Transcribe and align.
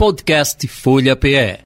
Podcast 0.00 0.66
Folha 0.66 1.14
PE. 1.14 1.58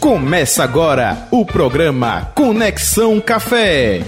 Começa 0.00 0.64
agora 0.64 1.28
o 1.30 1.44
programa 1.44 2.32
Conexão 2.34 3.20
Café. 3.20 4.00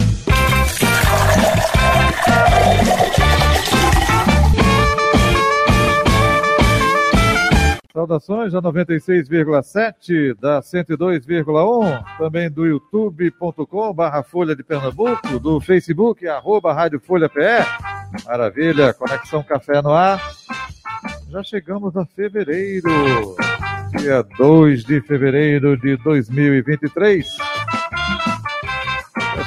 Saudações 8.13 8.53
da 8.53 8.61
96,7, 8.61 10.39
da 10.39 10.61
102,1, 10.61 12.19
também 12.19 12.51
do 12.51 12.67
youtube.com 12.67 13.95
barra 13.95 14.23
Folha 14.23 14.55
de 14.55 14.63
Pernambuco, 14.63 15.39
do 15.39 15.61
Facebook, 15.61 16.27
arroba 16.29 16.75
Rádio 16.75 17.01
Folha 17.01 17.29
PE. 17.29 17.65
Maravilha, 18.27 18.93
Conexão 18.93 19.43
Café 19.43 19.81
no 19.81 19.91
ar. 19.91 20.21
Já 21.31 21.43
chegamos 21.43 21.97
a 21.97 22.05
fevereiro, 22.05 22.91
dia 23.97 24.23
2 24.37 24.85
de 24.85 25.01
fevereiro 25.01 25.77
de 25.79 25.97
2023. 25.97 27.52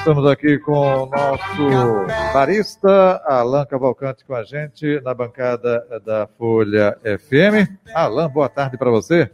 Estamos 0.05 0.29
aqui 0.29 0.59
com 0.59 0.71
o 0.71 1.05
nosso 1.07 2.31
barista, 2.31 3.23
Alan 3.25 3.65
Cavalcante, 3.65 4.23
com 4.23 4.35
a 4.35 4.43
gente 4.43 5.01
na 5.01 5.15
bancada 5.15 5.83
da 6.05 6.27
Folha 6.37 6.95
FM. 7.01 7.73
Alan, 7.91 8.29
boa 8.29 8.47
tarde 8.47 8.77
para 8.77 8.91
você. 8.91 9.31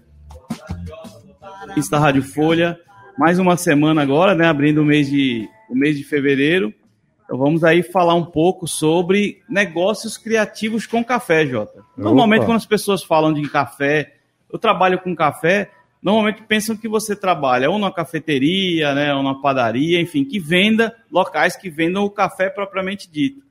Está 1.76 2.00
Rádio 2.00 2.24
Folha, 2.24 2.80
mais 3.18 3.38
uma 3.38 3.58
semana 3.58 4.02
agora, 4.02 4.34
né, 4.34 4.48
abrindo 4.48 4.82
o 4.82 4.86
mês 4.86 5.10
de, 5.10 5.46
o 5.70 5.76
mês 5.76 5.98
de 5.98 6.06
fevereiro. 6.06 6.74
Então 7.26 7.38
vamos 7.38 7.66
aí 7.66 7.84
falar 7.84 8.16
um 8.16 8.24
pouco 8.24 8.66
sobre 8.66 9.42
negócios 9.50 10.18
criativos 10.18 10.86
com 10.86 11.04
café, 11.04 11.46
Jota. 11.46 11.84
Normalmente 11.98 12.44
Opa. 12.44 12.46
quando 12.46 12.60
as 12.60 12.66
pessoas 12.66 13.04
falam 13.04 13.34
de 13.34 13.46
café, 13.50 14.14
eu 14.50 14.58
trabalho 14.58 15.00
com 15.00 15.14
café, 15.14 15.70
normalmente 16.02 16.44
pensam 16.44 16.76
que 16.76 16.88
você 16.88 17.16
trabalha 17.16 17.70
ou 17.70 17.78
numa 17.78 17.94
cafeteria, 17.94 18.94
né, 18.96 19.14
ou 19.14 19.22
numa 19.22 19.42
padaria, 19.42 20.02
enfim, 20.02 20.26
que 20.26 20.40
venda, 20.40 20.96
locais 21.12 21.56
que 21.56 21.70
vendam 21.70 22.04
o 22.04 22.10
café 22.10 22.50
propriamente 22.50 23.10
dito. 23.10 23.42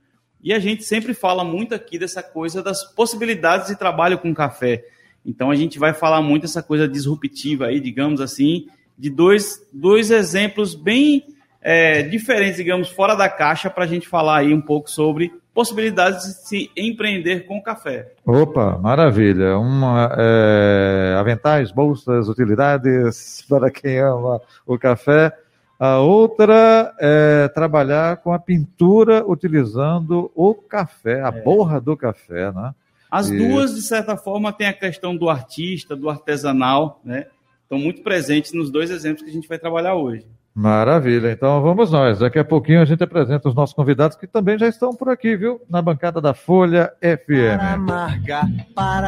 E 0.42 0.52
a 0.52 0.58
gente 0.58 0.84
sempre 0.84 1.14
fala 1.14 1.44
muito 1.44 1.74
aqui 1.74 1.98
dessa 1.98 2.22
coisa 2.22 2.62
das 2.62 2.82
possibilidades 2.94 3.68
de 3.68 3.76
trabalho 3.76 4.18
com 4.18 4.34
café. 4.34 4.84
Então 5.24 5.50
a 5.50 5.54
gente 5.54 5.78
vai 5.78 5.92
falar 5.92 6.22
muito 6.22 6.46
essa 6.46 6.62
coisa 6.62 6.88
disruptiva 6.88 7.66
aí, 7.66 7.78
digamos 7.78 8.20
assim, 8.20 8.66
de 8.98 9.10
dois, 9.10 9.66
dois 9.72 10.10
exemplos 10.10 10.74
bem 10.74 11.24
é, 11.62 12.02
diferentes, 12.02 12.56
digamos, 12.56 12.88
fora 12.88 13.14
da 13.14 13.28
caixa, 13.28 13.68
para 13.68 13.84
a 13.84 13.86
gente 13.86 14.08
falar 14.08 14.38
aí 14.38 14.54
um 14.54 14.60
pouco 14.60 14.90
sobre 14.90 15.32
possibilidades 15.52 16.24
de 16.24 16.48
se 16.48 16.70
empreender 16.76 17.46
com 17.46 17.62
café. 17.62 18.12
Opa, 18.24 18.78
maravilha. 18.78 19.58
Uma, 19.58 20.14
é, 20.16 21.16
aventais, 21.18 21.70
bolsas, 21.70 22.28
utilidades 22.28 23.44
para 23.48 23.70
quem 23.70 23.98
ama 23.98 24.40
o 24.66 24.78
café. 24.78 25.36
A 25.78 25.98
outra 25.98 26.94
é 27.00 27.48
trabalhar 27.48 28.18
com 28.18 28.32
a 28.32 28.38
pintura 28.38 29.24
utilizando 29.26 30.30
o 30.34 30.54
café, 30.54 31.22
a 31.22 31.30
borra 31.30 31.80
do 31.80 31.96
café, 31.96 32.52
né? 32.52 32.74
As 33.10 33.28
Isso. 33.28 33.38
duas, 33.38 33.74
de 33.74 33.82
certa 33.82 34.16
forma, 34.16 34.52
têm 34.52 34.68
a 34.68 34.72
questão 34.72 35.16
do 35.16 35.28
artista, 35.28 35.96
do 35.96 36.08
artesanal, 36.08 37.00
né? 37.04 37.26
Estão 37.62 37.78
muito 37.78 38.02
presentes 38.02 38.52
nos 38.52 38.70
dois 38.70 38.90
exemplos 38.90 39.22
que 39.22 39.30
a 39.30 39.32
gente 39.32 39.48
vai 39.48 39.58
trabalhar 39.58 39.94
hoje. 39.94 40.26
Maravilha, 40.60 41.32
então 41.32 41.62
vamos 41.62 41.90
nós. 41.90 42.18
Daqui 42.18 42.38
a 42.38 42.44
pouquinho 42.44 42.82
a 42.82 42.84
gente 42.84 43.02
apresenta 43.02 43.48
os 43.48 43.54
nossos 43.54 43.74
convidados 43.74 44.14
que 44.14 44.26
também 44.26 44.58
já 44.58 44.68
estão 44.68 44.94
por 44.94 45.08
aqui, 45.08 45.34
viu? 45.34 45.58
Na 45.70 45.80
bancada 45.80 46.20
da 46.20 46.34
Folha 46.34 46.92
FM. 47.00 47.88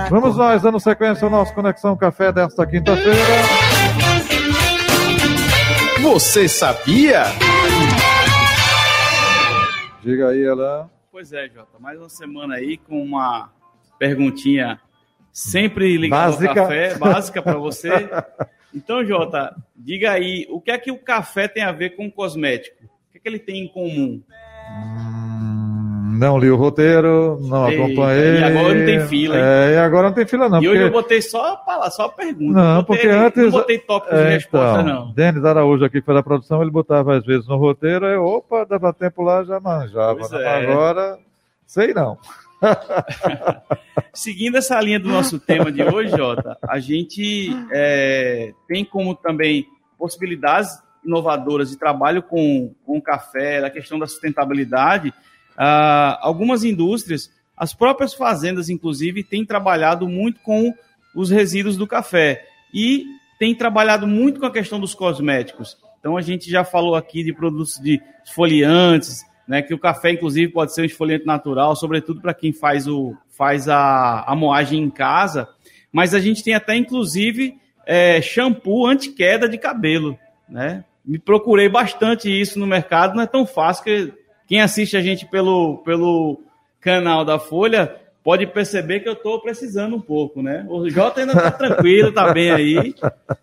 Vamos 0.09 0.39
nós, 0.39 0.63
dando 0.63 0.81
sequência 0.81 1.27
ao 1.27 1.31
nosso 1.31 1.53
Conexão 1.53 1.95
Café 1.95 2.33
desta 2.33 2.67
quinta-feira. 2.67 3.19
Você 6.01 6.49
sabia? 6.49 7.25
Diga 10.03 10.29
aí, 10.29 10.49
Alain. 10.49 10.87
Pois 11.11 11.35
é, 11.35 11.51
Jota, 11.51 11.79
mais 11.79 11.99
uma 11.99 12.09
semana 12.09 12.55
aí 12.55 12.79
com 12.79 13.03
uma 13.03 13.51
perguntinha 13.99 14.81
sempre 15.31 15.99
ligada 15.99 16.49
ao 16.49 16.55
café, 16.55 16.95
básica 16.95 17.43
para 17.43 17.59
você. 17.59 17.91
Então, 18.75 19.05
Jota, 19.05 19.55
diga 19.77 20.13
aí, 20.13 20.47
o 20.51 20.61
que 20.61 20.71
é 20.71 20.79
que 20.79 20.91
o 20.91 20.99
café 20.99 21.47
tem 21.49 21.63
a 21.63 21.73
ver 21.73 21.91
com 21.91 22.11
cosmético? 22.11 22.77
O 22.85 23.13
que 23.13 23.19
é 23.19 23.21
que 23.21 23.29
ele 23.29 23.39
tem 23.39 23.65
em 23.65 23.69
comum? 23.69 24.21
Hum, 24.71 26.17
Não 26.19 26.39
li 26.39 26.51
o 26.51 26.57
roteiro, 26.57 27.39
não 27.43 27.69
Eita, 27.69 27.83
acompanhei. 27.85 28.39
e 28.39 28.45
agora 28.45 28.75
não 28.75 28.85
tem 28.87 29.01
fila, 29.09 29.37
hein? 29.37 29.43
É, 29.45 29.73
e 29.75 29.77
agora 29.79 30.07
não 30.09 30.15
tem 30.15 30.27
fila, 30.27 30.49
não. 30.49 30.63
e 30.63 30.69
hoje 30.69 30.79
porque- 30.81 30.85
eu 30.97 31.03
botei 31.03 31.23
só 31.23 31.57
para 31.57 31.91
só 31.91 32.09
pergunta. 32.09 32.53
Não, 32.61 32.75
Não 32.77 32.85
porque 32.85 33.07
botei- 33.09 33.19
antes- 33.27 33.45
Não 33.45 33.51
botei 33.51 33.79
tópicos 33.79 34.19
de 34.19 34.25
É, 34.25 34.29
resposta, 34.31 34.81
então, 34.83 34.95
não. 35.07 35.13
Denis 35.13 35.45
Araújo 35.45 35.85
aqui 35.85 36.01
que 36.01 36.05
foi 36.07 36.15
da 36.15 36.23
produção, 36.23 36.63
ele 36.63 36.71
botava 36.71 37.17
às 37.17 37.25
vezes 37.25 37.47
no 37.49 37.57
roteiro, 37.57 38.07
aí, 38.07 38.17
opa, 38.17 38.65
dava 38.65 38.93
tempo 38.93 39.23
lá, 39.23 39.43
já 39.45 39.59
manjava. 39.59 40.15
Né? 40.29 40.43
é. 40.45 40.71
Agora, 40.71 41.19
sei 41.67 41.93
não. 41.93 42.17
Seguindo 44.15 44.57
essa 44.57 44.81
linha 44.81 45.01
do 45.01 45.09
nosso 45.09 45.39
tema 45.39 45.71
de 45.71 45.83
hoje, 45.83 46.17
Jota, 46.17 46.57
a 46.69 46.79
gente 46.79 47.51
é, 47.73 48.53
tem 48.69 48.85
como 48.85 49.15
também 49.15 49.67
possibilidades 49.99 50.71
inovadoras 51.05 51.71
de 51.71 51.77
trabalho 51.77 52.23
com, 52.23 52.75
com 52.85 53.01
café, 53.01 53.65
a 53.65 53.71
questão 53.71 53.99
da 53.99 54.07
sustentabilidade. 54.07 55.13
Ah, 55.57 56.19
algumas 56.21 56.65
indústrias, 56.65 57.31
as 57.57 57.75
próprias 57.75 58.15
fazendas, 58.15 58.69
inclusive, 58.69 59.25
têm 59.25 59.45
trabalhado 59.45 60.09
muito 60.09 60.41
com 60.41 60.73
os 61.15 61.31
resíduos 61.31 61.77
do 61.77 61.87
café 61.87 62.47
e 62.73 63.05
têm 63.39 63.55
trabalhado 63.55 64.07
muito 64.07 64.41
com 64.41 64.47
a 64.47 64.53
questão 64.53 64.79
dos 64.81 64.95
cosméticos. 64.95 65.77
Então, 65.99 66.17
a 66.17 66.23
gente 66.23 66.51
já 66.51 66.65
falou 66.65 66.95
aqui 66.95 67.23
de 67.23 67.33
produtos 67.33 67.79
de 67.79 68.01
esfoliantes, 68.25 69.25
né, 69.47 69.63
que 69.63 69.75
o 69.75 69.79
café, 69.79 70.13
inclusive, 70.13 70.53
pode 70.53 70.75
ser 70.75 70.83
um 70.83 70.85
esfoliante 70.87 71.27
natural, 71.27 71.75
sobretudo 71.77 72.21
para 72.21 72.35
quem 72.35 72.53
faz, 72.53 72.87
o, 72.87 73.17
faz 73.29 73.69
a, 73.69 74.23
a 74.27 74.35
moagem 74.35 74.83
em 74.83 74.91
casa. 74.91 75.49
Mas 75.93 76.15
a 76.15 76.21
gente 76.21 76.43
tem 76.43 76.55
até, 76.55 76.77
inclusive, 76.77 77.59
é, 77.87 78.21
shampoo 78.21 78.87
anti-queda 78.87 79.49
de 79.49 79.59
cabelo. 79.59 80.19
Né? 80.49 80.85
Me 81.05 81.19
procurei 81.19 81.69
bastante 81.69 82.29
isso 82.29 82.59
no 82.59 82.67
mercado, 82.67 83.15
não 83.15 83.23
é 83.23 83.27
tão 83.27 83.45
fácil 83.45 83.85
que 83.85 84.13
quem 84.47 84.61
assiste 84.61 84.97
a 84.97 85.01
gente 85.01 85.27
pelo, 85.27 85.79
pelo 85.79 86.41
canal 86.81 87.25
da 87.25 87.39
Folha 87.39 88.02
pode 88.23 88.47
perceber 88.47 89.01
que 89.01 89.09
eu 89.09 89.15
estou 89.15 89.41
precisando 89.41 89.97
um 89.97 90.01
pouco, 90.01 90.43
né? 90.43 90.65
O 90.69 90.89
Jota 90.89 91.21
ainda 91.21 91.33
está 91.33 91.51
tranquilo, 91.51 92.11
está 92.11 92.33
bem 92.33 92.51
aí, 92.51 92.95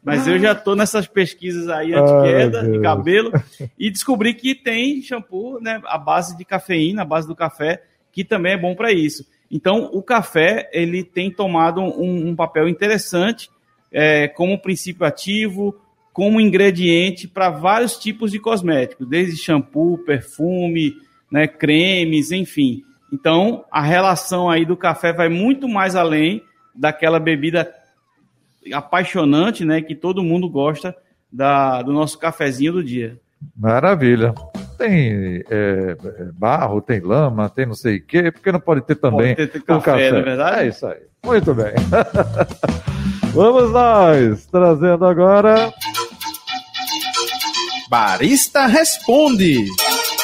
mas 0.03 0.27
eu 0.27 0.39
já 0.39 0.53
estou 0.53 0.75
nessas 0.75 1.05
pesquisas 1.07 1.67
aí 1.67 1.93
anti-queda 1.93 2.61
Ai, 2.61 2.71
de 2.71 2.79
cabelo 2.79 3.31
e 3.77 3.91
descobri 3.91 4.33
que 4.33 4.55
tem 4.55 5.01
shampoo, 5.01 5.59
né, 5.61 5.81
à 5.85 5.97
base 5.97 6.37
de 6.37 6.45
cafeína, 6.45 7.01
à 7.01 7.05
base 7.05 7.27
do 7.27 7.35
café, 7.35 7.83
que 8.11 8.23
também 8.23 8.53
é 8.53 8.57
bom 8.57 8.73
para 8.73 8.91
isso. 8.91 9.25
Então, 9.51 9.89
o 9.91 10.01
café 10.01 10.69
ele 10.71 11.03
tem 11.03 11.31
tomado 11.31 11.81
um, 11.81 12.29
um 12.29 12.35
papel 12.35 12.69
interessante 12.69 13.49
é, 13.91 14.27
como 14.27 14.61
princípio 14.61 15.05
ativo, 15.05 15.75
como 16.13 16.39
ingrediente 16.39 17.27
para 17.27 17.49
vários 17.49 17.97
tipos 17.97 18.31
de 18.31 18.39
cosméticos, 18.39 19.07
desde 19.07 19.37
shampoo, 19.37 19.97
perfume, 19.97 20.95
né, 21.31 21.47
cremes, 21.47 22.31
enfim. 22.31 22.83
Então, 23.11 23.65
a 23.71 23.81
relação 23.81 24.49
aí 24.49 24.65
do 24.65 24.77
café 24.77 25.11
vai 25.11 25.29
muito 25.29 25.67
mais 25.67 25.95
além 25.95 26.43
daquela 26.75 27.19
bebida 27.19 27.73
apaixonante, 28.73 29.65
né, 29.65 29.81
que 29.81 29.95
todo 29.95 30.23
mundo 30.23 30.49
gosta 30.49 30.95
da, 31.31 31.81
do 31.81 31.91
nosso 31.91 32.17
cafezinho 32.17 32.73
do 32.73 32.83
dia. 32.83 33.19
Maravilha. 33.55 34.33
Tem 34.77 35.43
é, 35.49 35.97
é, 36.01 36.25
barro, 36.33 36.81
tem 36.81 36.99
lama, 36.99 37.49
tem 37.49 37.65
não 37.65 37.73
sei 37.73 37.97
o 37.97 38.05
quê, 38.05 38.31
porque 38.31 38.51
não 38.51 38.59
pode 38.59 38.81
ter 38.81 38.95
também 38.95 39.35
Pode 39.35 39.47
ter 39.47 39.59
o 39.59 39.63
café, 39.63 39.91
café. 39.91 40.11
não 40.11 40.19
é 40.19 40.23
verdade? 40.23 40.59
É 40.59 40.67
isso 40.67 40.87
aí. 40.87 40.99
Muito 41.25 41.53
bem. 41.53 41.73
Vamos 43.33 43.71
nós, 43.71 44.45
trazendo 44.45 45.05
agora. 45.05 45.73
Barista 47.89 48.67
Responde. 48.67 49.65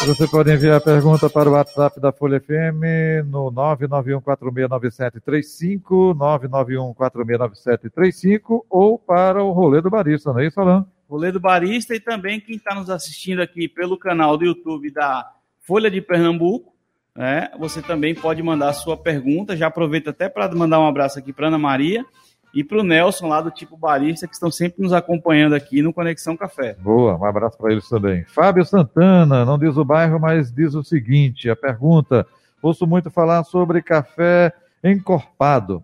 Você 0.04 0.28
pode 0.28 0.54
enviar 0.54 0.78
a 0.78 0.82
pergunta 0.82 1.30
para 1.30 1.50
o 1.50 1.54
WhatsApp 1.54 2.00
da 2.00 2.12
Folha 2.12 2.40
FM 2.40 3.28
no 3.28 3.52
991469735, 3.52 6.14
991469735 6.14 8.66
ou 8.70 9.00
para 9.00 9.44
o 9.44 9.52
rolê 9.52 9.82
do 9.82 9.90
barista, 9.90 10.32
não 10.32 10.40
é 10.40 10.48
isso, 10.48 10.60
Alain? 10.60 10.86
Rolê 11.10 11.32
do 11.32 11.40
Barista 11.40 11.96
e 11.96 12.00
também 12.00 12.40
quem 12.40 12.56
está 12.56 12.76
nos 12.76 12.90
assistindo 12.90 13.42
aqui 13.42 13.68
pelo 13.68 13.98
canal 13.98 14.38
do 14.38 14.46
YouTube 14.46 14.92
da 14.92 15.28
Folha 15.62 15.90
de 15.90 16.02
Pernambuco, 16.02 16.76
né? 17.16 17.50
Você 17.58 17.82
também 17.82 18.14
pode 18.14 18.44
mandar 18.44 18.70
a 18.70 18.74
sua 18.74 18.98
pergunta. 18.98 19.56
Já 19.56 19.68
aproveito 19.68 20.10
até 20.10 20.28
para 20.28 20.54
mandar 20.54 20.80
um 20.80 20.88
abraço 20.88 21.18
aqui 21.18 21.32
para 21.32 21.48
Ana 21.48 21.58
Maria 21.58 22.06
e 22.56 22.64
para 22.64 22.80
o 22.80 22.84
Nelson 22.84 23.28
lá 23.28 23.42
do 23.42 23.52
Tipo 23.52 23.76
Barista, 23.76 24.26
que 24.26 24.34
estão 24.34 24.50
sempre 24.50 24.82
nos 24.82 24.94
acompanhando 24.94 25.54
aqui 25.54 25.82
no 25.82 25.92
Conexão 25.92 26.38
Café. 26.38 26.74
Boa, 26.80 27.18
um 27.18 27.26
abraço 27.26 27.58
para 27.58 27.74
eles 27.74 27.90
também. 27.90 28.24
Fábio 28.24 28.64
Santana, 28.64 29.44
não 29.44 29.60
diz 29.60 29.76
o 29.76 29.84
bairro, 29.84 30.18
mas 30.18 30.54
diz 30.54 30.74
o 30.74 30.82
seguinte: 30.82 31.50
a 31.50 31.56
pergunta: 31.56 32.26
ouço 32.62 32.88
muito 32.88 33.12
falar 33.12 33.44
sobre 33.44 33.82
café 33.82 34.54
encorpado. 34.82 35.84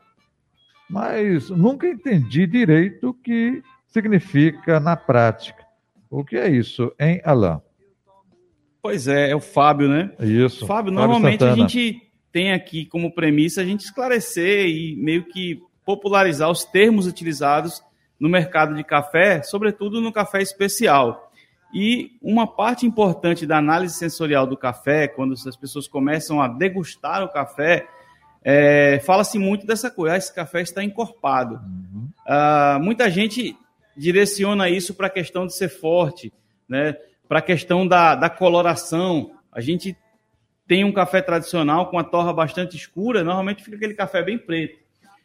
Mas 0.89 1.49
nunca 1.49 1.87
entendi 1.87 2.47
direito 2.47 3.09
o 3.09 3.13
que 3.13 3.61
significa 3.87 4.79
na 4.79 4.95
prática. 4.95 5.65
O 6.09 6.23
que 6.23 6.37
é 6.37 6.49
isso, 6.49 6.93
hein, 6.97 7.21
Alain? 7.25 7.59
Pois 8.81 9.07
é, 9.07 9.31
é 9.31 9.35
o 9.35 9.41
Fábio, 9.41 9.89
né? 9.89 10.11
Isso. 10.19 10.65
Fábio, 10.65 10.91
normalmente 10.91 11.39
Santana. 11.39 11.51
a 11.51 11.55
gente 11.67 12.01
tem 12.31 12.53
aqui 12.53 12.85
como 12.85 13.13
premissa 13.13 13.61
a 13.61 13.65
gente 13.65 13.81
esclarecer 13.81 14.67
e 14.67 14.95
meio 14.95 15.25
que 15.25 15.61
popularizar 15.95 16.49
os 16.49 16.63
termos 16.63 17.05
utilizados 17.05 17.83
no 18.19 18.29
mercado 18.29 18.75
de 18.75 18.83
café, 18.83 19.41
sobretudo 19.43 19.99
no 19.99 20.11
café 20.11 20.41
especial. 20.41 21.29
E 21.73 22.11
uma 22.21 22.47
parte 22.47 22.85
importante 22.85 23.45
da 23.45 23.57
análise 23.57 23.95
sensorial 23.95 24.45
do 24.45 24.55
café, 24.55 25.07
quando 25.07 25.33
as 25.33 25.55
pessoas 25.55 25.87
começam 25.87 26.41
a 26.41 26.47
degustar 26.47 27.23
o 27.23 27.29
café, 27.29 27.87
é, 28.43 29.01
fala-se 29.05 29.37
muito 29.37 29.65
dessa 29.65 29.89
coisa, 29.89 30.15
ah, 30.15 30.17
esse 30.17 30.33
café 30.33 30.61
está 30.61 30.83
encorpado. 30.83 31.55
Uhum. 31.55 32.09
Uh, 32.25 32.83
muita 32.83 33.09
gente 33.09 33.55
direciona 33.95 34.69
isso 34.69 34.93
para 34.93 35.07
a 35.07 35.09
questão 35.09 35.45
de 35.45 35.55
ser 35.55 35.69
forte, 35.69 36.31
né? 36.67 36.95
para 37.27 37.39
a 37.39 37.41
questão 37.41 37.87
da, 37.87 38.15
da 38.15 38.29
coloração. 38.29 39.31
A 39.51 39.61
gente 39.61 39.95
tem 40.67 40.83
um 40.83 40.91
café 40.91 41.21
tradicional 41.21 41.89
com 41.89 41.99
a 41.99 42.03
torra 42.03 42.31
bastante 42.31 42.77
escura, 42.77 43.23
normalmente 43.23 43.63
fica 43.63 43.75
aquele 43.75 43.93
café 43.93 44.23
bem 44.23 44.37
preto. 44.37 44.80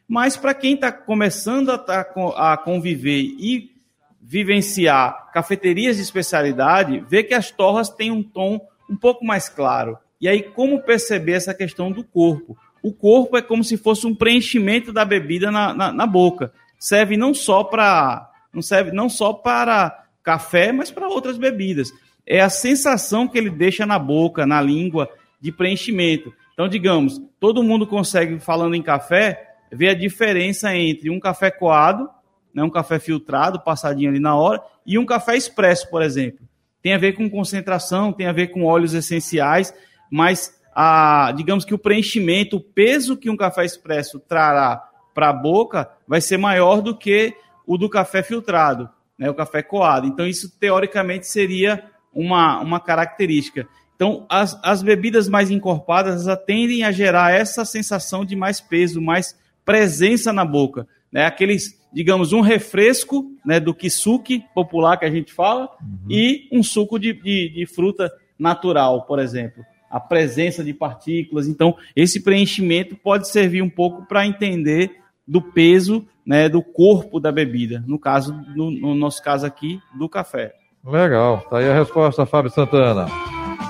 Mas 0.09 0.37
para 0.37 0.55
quem 0.55 0.75
está 0.75 0.93
começando 0.93 1.71
a, 1.71 1.79
tá, 1.79 2.07
a 2.37 2.57
conviver 2.57 3.21
e 3.21 3.73
vivenciar 4.21 5.31
cafeterias 5.33 5.97
de 5.97 6.03
especialidade, 6.03 7.05
vê 7.09 7.23
que 7.23 7.35
as 7.35 7.51
torras 7.51 7.89
têm 7.89 8.11
um 8.11 8.23
tom 8.23 8.61
um 8.89 8.97
pouco 8.97 9.25
mais 9.25 9.49
claro. 9.49 9.99
E 10.21 10.29
aí, 10.29 10.43
como 10.43 10.83
perceber 10.83 11.33
essa 11.33 11.55
questão 11.55 11.93
do 11.93 12.03
corpo? 12.03 12.57
O 12.83 12.93
corpo 12.93 13.37
é 13.37 13.43
como 13.43 13.65
se 13.65 13.77
fosse 13.77 14.07
um 14.07 14.15
preenchimento 14.15 14.93
da 14.93 15.05
bebida 15.05 15.51
na, 15.51 15.75
na, 15.75 15.93
na 15.93 16.07
boca. 16.07 16.53
Serve 16.79 17.17
não 17.17 17.35
só 17.35 17.65
para 17.65 18.31
não 18.53 18.63
serve 18.63 18.91
não 18.91 19.09
só 19.09 19.33
para 19.33 20.07
café, 20.23 20.73
mas 20.73 20.91
para 20.91 21.09
outras 21.09 21.37
bebidas. 21.37 21.93
É 22.27 22.41
a 22.41 22.49
sensação 22.49 23.29
que 23.29 23.37
ele 23.37 23.51
deixa 23.51 23.85
na 23.85 23.99
boca, 23.99 24.47
na 24.47 24.61
língua, 24.61 25.09
de 25.41 25.53
preenchimento. 25.53 26.33
Então, 26.53 26.67
digamos, 26.67 27.21
todo 27.39 27.63
mundo 27.63 27.87
consegue, 27.87 28.41
falando 28.41 28.75
em 28.75 28.83
café, 28.83 29.46
ver 29.71 29.91
a 29.91 29.95
diferença 29.95 30.75
entre 30.77 31.11
um 31.11 31.21
café 31.21 31.51
coado, 31.51 32.09
né, 32.55 32.63
um 32.63 32.71
café 32.71 32.99
filtrado, 32.99 33.61
passadinho 33.61 34.11
ali 34.11 34.21
na 34.21 34.35
hora, 34.35 34.63
e 34.87 34.99
um 34.99 35.05
café 35.05 35.37
expresso, 35.37 35.91
por 35.91 36.03
exemplo. 36.03 36.47
Tem 36.83 36.95
a 36.95 36.99
ver 36.99 37.13
com 37.13 37.29
concentração, 37.29 38.13
tem 38.13 38.27
a 38.27 38.33
ver 38.33 38.49
com 38.49 38.65
óleos 38.65 38.95
essenciais, 38.95 39.75
mas 40.11 40.59
a, 40.75 41.33
digamos 41.37 41.65
que 41.65 41.75
o 41.75 41.79
preenchimento, 41.79 42.57
o 42.57 42.61
peso 42.61 43.17
que 43.17 43.29
um 43.29 43.37
café 43.37 43.65
expresso 43.65 44.19
trará 44.21 44.83
para 45.15 45.31
a 45.31 45.33
boca 45.33 45.91
vai 46.07 46.21
ser 46.21 46.37
maior 46.37 46.81
do 46.81 46.97
que 46.97 47.35
o 47.67 47.77
do 47.77 47.89
café 47.91 48.23
filtrado, 48.23 48.89
né, 49.19 49.29
o 49.29 49.35
café 49.35 49.63
coado. 49.63 50.07
Então, 50.07 50.27
isso 50.27 50.59
teoricamente 50.59 51.27
seria 51.27 51.85
uma, 52.15 52.61
uma 52.61 52.81
característica. 52.81 53.69
Então, 53.97 54.27
as, 54.29 54.59
as 54.63 54.83
bebidas 54.83 55.29
mais 55.29 55.51
encorpadas 55.51 56.27
tendem 56.47 56.85
a 56.85 56.93
gerar 56.93 57.33
essa 57.33 57.65
sensação 57.65 58.25
de 58.25 58.37
mais 58.37 58.61
peso, 58.61 59.01
mais 59.01 59.37
presença 59.67 60.33
na 60.33 60.47
boca. 60.47 60.89
Né? 61.13 61.27
Aqueles, 61.27 61.79
digamos, 61.93 62.33
um 62.33 62.41
refresco 62.41 63.31
né, 63.45 63.61
do 63.61 63.75
kisuke 63.75 64.43
popular 64.55 64.97
que 64.97 65.05
a 65.05 65.11
gente 65.11 65.31
fala 65.31 65.69
uhum. 65.83 66.07
e 66.09 66.49
um 66.51 66.63
suco 66.63 66.99
de, 66.99 67.13
de, 67.13 67.51
de 67.51 67.67
fruta 67.67 68.11
natural, 68.39 69.03
por 69.03 69.19
exemplo 69.19 69.63
a 69.89 70.01
presença 70.01 70.65
de 70.65 70.75
partículas. 70.75 71.47
Então, 71.47 71.77
esse 71.95 72.21
preenchimento 72.21 72.97
pode 72.97 73.29
servir 73.29 73.63
um 73.63 73.71
pouco 73.71 74.05
para 74.05 74.27
entender 74.27 74.97
do 75.27 75.41
peso 75.41 76.05
né, 76.27 76.49
do 76.49 76.63
corpo 76.63 77.21
da 77.21 77.31
bebida, 77.31 77.85
no 77.87 77.99
caso, 77.99 78.35
no, 78.55 78.71
no, 78.71 78.95
nosso 78.95 79.23
caso 79.23 79.47
aqui, 79.47 79.81
do 79.97 80.09
café. 80.09 80.55
Legal, 80.85 81.41
tá 81.49 81.59
aí 81.59 81.69
a 81.69 81.75
resposta, 81.75 82.27
Fábio 82.27 82.51
Santana. 82.51 83.07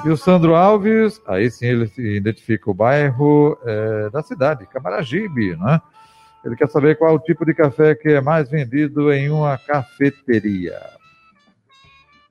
E 0.04 0.08
o 0.08 0.16
Sandro 0.16 0.54
Alves, 0.54 1.20
aí 1.26 1.50
sim 1.50 1.66
ele 1.66 1.90
identifica 1.98 2.70
o 2.70 2.74
bairro 2.74 3.58
é, 3.64 4.10
da 4.10 4.22
cidade, 4.22 4.66
Camaragibe, 4.66 5.56
né? 5.56 5.80
Ele 6.44 6.54
quer 6.54 6.68
saber 6.68 6.96
qual 6.96 7.14
o 7.16 7.18
tipo 7.18 7.44
de 7.44 7.52
café 7.52 7.94
que 7.96 8.10
é 8.10 8.20
mais 8.20 8.48
vendido 8.48 9.12
em 9.12 9.28
uma 9.28 9.58
cafeteria. 9.58 10.80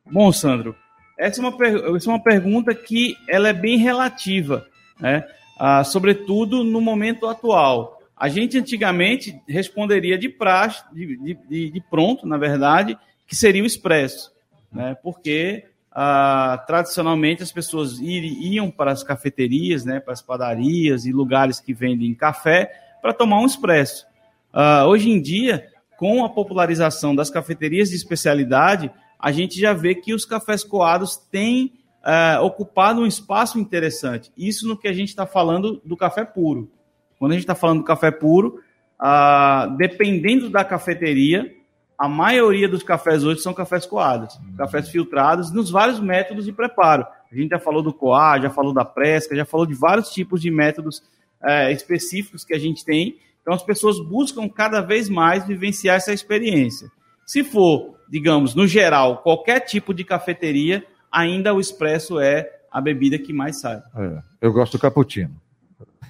Bom, 0.10 0.32
Sandro, 0.32 0.74
essa 1.18 1.42
é 1.42 1.46
uma, 1.46 1.66
essa 1.98 2.10
é 2.10 2.14
uma 2.14 2.24
pergunta 2.24 2.74
que 2.74 3.18
ela 3.28 3.50
é 3.50 3.54
bem 3.54 3.78
relativa, 3.78 4.66
né? 5.00 5.26
Ah, 5.60 5.84
sobretudo 5.84 6.64
no 6.64 6.80
momento 6.80 7.28
atual. 7.28 8.02
A 8.16 8.30
gente 8.30 8.58
antigamente 8.58 9.38
responderia 9.48 10.18
de 10.18 10.30
praxe, 10.30 10.84
de, 10.94 11.36
de, 11.50 11.70
de 11.72 11.82
pronto, 11.90 12.26
na 12.26 12.38
verdade, 12.38 12.98
que 13.28 13.36
seria 13.36 13.64
o 13.64 13.66
expresso, 13.66 14.32
né? 14.72 14.96
Porque 15.04 15.66
ah, 15.96 16.62
tradicionalmente 16.68 17.42
as 17.42 17.54
pessoas 17.54 18.00
iam 18.02 18.70
para 18.70 18.92
as 18.92 19.02
cafeterias, 19.02 19.86
né, 19.86 20.02
para 20.02 20.12
as 20.12 20.22
padarias 20.22 21.06
e 21.06 21.14
lugares 21.14 21.62
que 21.62 21.74
vendem 21.74 22.14
café 22.14 22.70
para 23.02 23.14
tomar 23.14 23.40
um 23.40 23.46
expresso. 23.46 24.06
Ah, 24.52 24.86
hoje 24.86 25.10
em 25.10 25.22
dia, 25.22 25.66
com 25.98 26.26
a 26.26 26.30
popularização 26.30 27.16
das 27.16 27.30
cafeterias 27.30 27.90
de 27.90 27.96
especialidade, 27.96 28.92
a 29.18 29.32
gente 29.32 29.58
já 29.58 29.72
vê 29.72 29.96
que 29.96 30.14
os 30.14 30.26
cafés 30.26 30.64
coados 30.64 31.16
têm 31.16 31.74
uh, 32.06 32.44
ocupado 32.44 33.02
um 33.02 33.08
espaço 33.08 33.58
interessante. 33.58 34.32
Isso 34.38 34.68
no 34.68 34.78
que 34.78 34.88
a 34.88 34.94
gente 34.94 35.10
está 35.10 35.26
falando 35.26 35.82
do 35.84 35.98
café 35.98 36.24
puro. 36.24 36.70
Quando 37.18 37.32
a 37.32 37.36
gente 37.36 37.44
está 37.44 37.56
falando 37.56 37.80
do 37.80 37.86
café 37.86 38.12
puro, 38.12 38.60
uh, 39.02 39.76
dependendo 39.78 40.50
da 40.50 40.64
cafeteria, 40.64 41.52
a 41.98 42.08
maioria 42.08 42.68
dos 42.68 42.84
cafés 42.84 43.24
hoje 43.24 43.42
são 43.42 43.54
cafés 43.54 43.86
coados, 43.86 44.38
cafés 44.58 44.90
filtrados 44.90 45.52
nos 45.52 45.70
vários 45.70 46.00
métodos 46.00 46.46
de 46.46 46.52
preparo. 46.52 47.06
A 47.32 47.36
gente 47.36 47.50
já 47.50 47.60
falou 47.60 47.82
do 47.82 47.94
coar, 47.94 48.42
já 48.42 48.50
falou 48.50 48.74
da 48.74 48.84
presca, 48.84 49.36
já 49.36 49.46
falou 49.46 49.66
de 49.66 49.74
vários 49.74 50.10
tipos 50.10 50.42
de 50.42 50.52
métodos 50.52 51.00
uh, 51.42 51.72
específicos 51.72 52.44
que 52.44 52.54
a 52.54 52.60
gente 52.60 52.84
tem. 52.84 53.18
Então 53.42 53.54
as 53.54 53.64
pessoas 53.64 54.00
buscam 54.00 54.50
cada 54.50 54.82
vez 54.82 55.10
mais 55.10 55.46
vivenciar 55.46 55.98
essa 55.98 56.12
experiência. 56.12 56.90
Se 57.26 57.44
for, 57.44 57.96
digamos, 58.10 58.54
no 58.54 58.68
geral, 58.68 59.20
qualquer 59.20 59.62
tipo 59.62 59.94
de 59.94 60.04
cafeteria, 60.04 60.84
ainda 61.12 61.54
o 61.54 61.60
expresso 61.60 62.20
é 62.20 62.52
a 62.72 62.82
bebida 62.82 63.18
que 63.18 63.32
mais 63.32 63.62
sai. 63.62 63.82
É, 63.96 64.22
eu 64.42 64.52
gosto 64.52 64.74
do 64.74 64.80
cappuccino. 64.80 65.34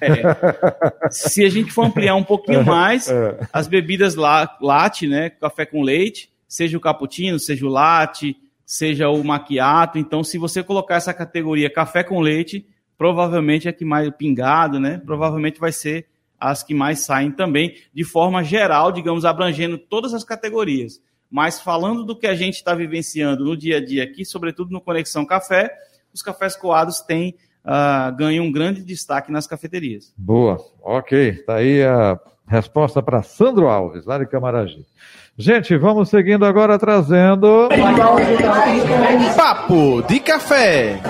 É. 0.02 1.10
Se 1.10 1.44
a 1.44 1.50
gente 1.50 1.72
for 1.72 1.86
ampliar 1.86 2.16
um 2.16 2.24
pouquinho 2.24 2.62
é, 2.62 2.64
mais, 2.64 3.10
é. 3.10 3.48
as 3.52 3.68
bebidas 3.68 4.16
la, 4.16 4.58
latte, 4.62 5.08
né, 5.08 5.30
café 5.30 5.66
com 5.66 5.82
leite, 5.82 6.30
seja 6.48 6.78
o 6.78 6.82
cappuccino, 6.82 7.40
seja 7.40 7.66
o 7.66 7.70
latte, 7.70 8.38
seja 8.66 9.10
o 9.10 9.24
macchiato. 9.24 9.98
Então, 9.98 10.24
se 10.24 10.38
você 10.38 10.64
colocar 10.64 10.96
essa 10.96 11.14
categoria 11.14 11.70
café 11.70 12.04
com 12.04 12.20
leite, 12.20 12.66
provavelmente 12.98 13.68
é 13.68 13.72
que 13.72 13.86
mais 13.86 14.10
pingado, 14.16 14.80
né? 14.80 15.02
Provavelmente 15.06 15.60
vai 15.60 15.72
ser 15.72 16.08
as 16.40 16.64
que 16.64 16.74
mais 16.74 17.00
saem 17.00 17.32
também, 17.32 17.76
de 17.94 18.04
forma 18.04 18.44
geral, 18.44 18.92
digamos, 18.92 19.26
abrangendo 19.26 19.78
todas 19.78 20.14
as 20.14 20.24
categorias. 20.24 21.02
Mas 21.30 21.60
falando 21.60 22.04
do 22.04 22.16
que 22.16 22.28
a 22.28 22.36
gente 22.36 22.56
está 22.56 22.74
vivenciando 22.76 23.44
no 23.46 23.58
dia 23.58 23.78
a 23.78 23.86
dia 23.86 24.04
aqui, 24.04 24.26
sobretudo 24.26 24.72
no 24.72 24.82
Conexão 24.82 25.26
Café, 25.26 25.74
os 26.14 26.22
cafés 26.22 26.56
coados 26.56 27.02
têm 27.02 27.36
uh, 27.66 28.16
ganham 28.16 28.46
um 28.46 28.52
grande 28.52 28.84
destaque 28.84 29.32
nas 29.32 29.48
cafeterias. 29.48 30.14
Boa, 30.18 30.58
ok. 30.82 31.30
Está 31.30 31.56
aí 31.56 31.84
a 31.84 32.20
resposta 32.48 33.02
para 33.02 33.24
Sandro 33.24 33.68
Alves, 33.68 34.06
lá 34.06 34.18
de 34.18 34.28
Camaragibe. 34.28 34.86
Gente, 35.38 35.76
vamos 35.76 36.08
seguindo 36.08 36.46
agora 36.46 36.80
trazendo. 36.80 37.68
Papo 39.36 40.02
de 40.04 40.22
Café! 40.22 41.02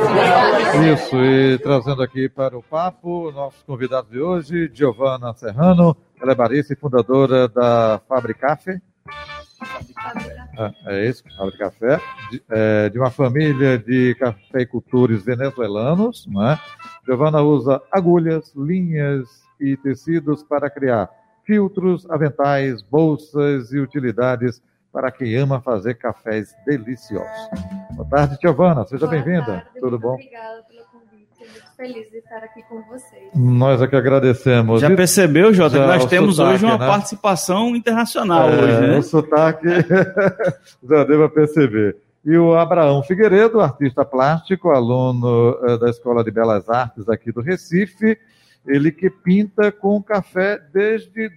Isso, 0.92 1.16
e 1.18 1.60
trazendo 1.60 2.02
aqui 2.02 2.28
para 2.28 2.58
o 2.58 2.64
papo, 2.64 3.32
nossos 3.32 3.62
convidados 3.62 4.10
de 4.10 4.20
hoje, 4.20 4.72
Giovana 4.74 5.32
Serrano, 5.36 5.96
ela 6.20 6.32
é 6.32 6.36
barista 6.36 6.74
e 6.74 6.76
fundadora 6.76 7.48
da 7.48 8.02
Fabricafe. 8.10 8.82
É, 10.58 10.74
é 10.88 11.10
isso, 11.10 11.24
Fábrica 11.36 11.70
Café, 11.70 12.00
de, 12.30 12.44
é, 12.50 12.90
de, 12.90 13.00
uma 13.00 13.10
família 13.10 13.78
de 13.78 14.16
cafeicultores 14.16 15.24
venezuelanos. 15.24 16.28
Né? 16.28 16.60
Giovana 17.06 17.42
usa 17.42 17.82
agulhas, 17.92 18.54
linhas 18.56 19.28
e 19.60 19.78
tecidos 19.78 20.44
para 20.44 20.70
criar 20.70 21.10
filtros, 21.46 22.10
aventais, 22.10 22.82
bolsas 22.82 23.72
e 23.72 23.80
utilidades 23.80 24.62
para 24.92 25.12
quem 25.12 25.36
ama 25.36 25.62
fazer 25.62 25.96
cafés 25.96 26.56
deliciosos. 26.66 27.50
Boa 27.92 28.08
tarde, 28.10 28.38
Giovana, 28.42 28.86
seja 28.86 29.06
bem-vinda. 29.08 29.68
Tudo 29.80 30.00
bom? 30.00 30.14
Obrigada 30.14 30.64
feliz 31.76 32.10
de 32.10 32.18
estar 32.18 32.38
aqui 32.38 32.64
com 32.64 32.82
vocês. 32.84 33.30
Nós 33.36 33.82
é 33.82 33.88
que 33.88 33.96
agradecemos. 33.96 34.82
Já 34.82 34.96
percebeu, 34.96 35.54
Jota, 35.54 35.80
que 35.80 35.86
nós 35.86 36.06
temos 36.06 36.36
sotaque, 36.38 36.56
hoje 36.56 36.66
uma 36.66 36.78
né? 36.78 36.88
participação 36.88 37.76
internacional 37.76 38.50
é, 38.50 38.64
hoje, 38.64 38.82
né? 38.88 38.98
O 38.98 39.04
sotaque 39.04 39.68
já 40.88 41.04
deva 41.04 41.30
perceber. 41.30 41.98
E 42.24 42.36
o 42.38 42.56
Abraão 42.56 43.04
Figueiredo, 43.04 43.62
artista 43.62 44.04
plástico, 44.04 44.70
aluno 44.72 45.52
uh, 45.62 45.78
da 45.78 45.90
Escola 45.90 46.24
de 46.24 46.32
Belas 46.32 46.68
Artes 46.68 47.08
aqui 47.08 47.32
do 47.32 47.42
Recife, 47.42 48.18
Ele 48.66 48.92
que 48.92 49.10
pinta 49.10 49.72
com 49.72 50.02
café 50.02 50.60
desde 50.74 51.30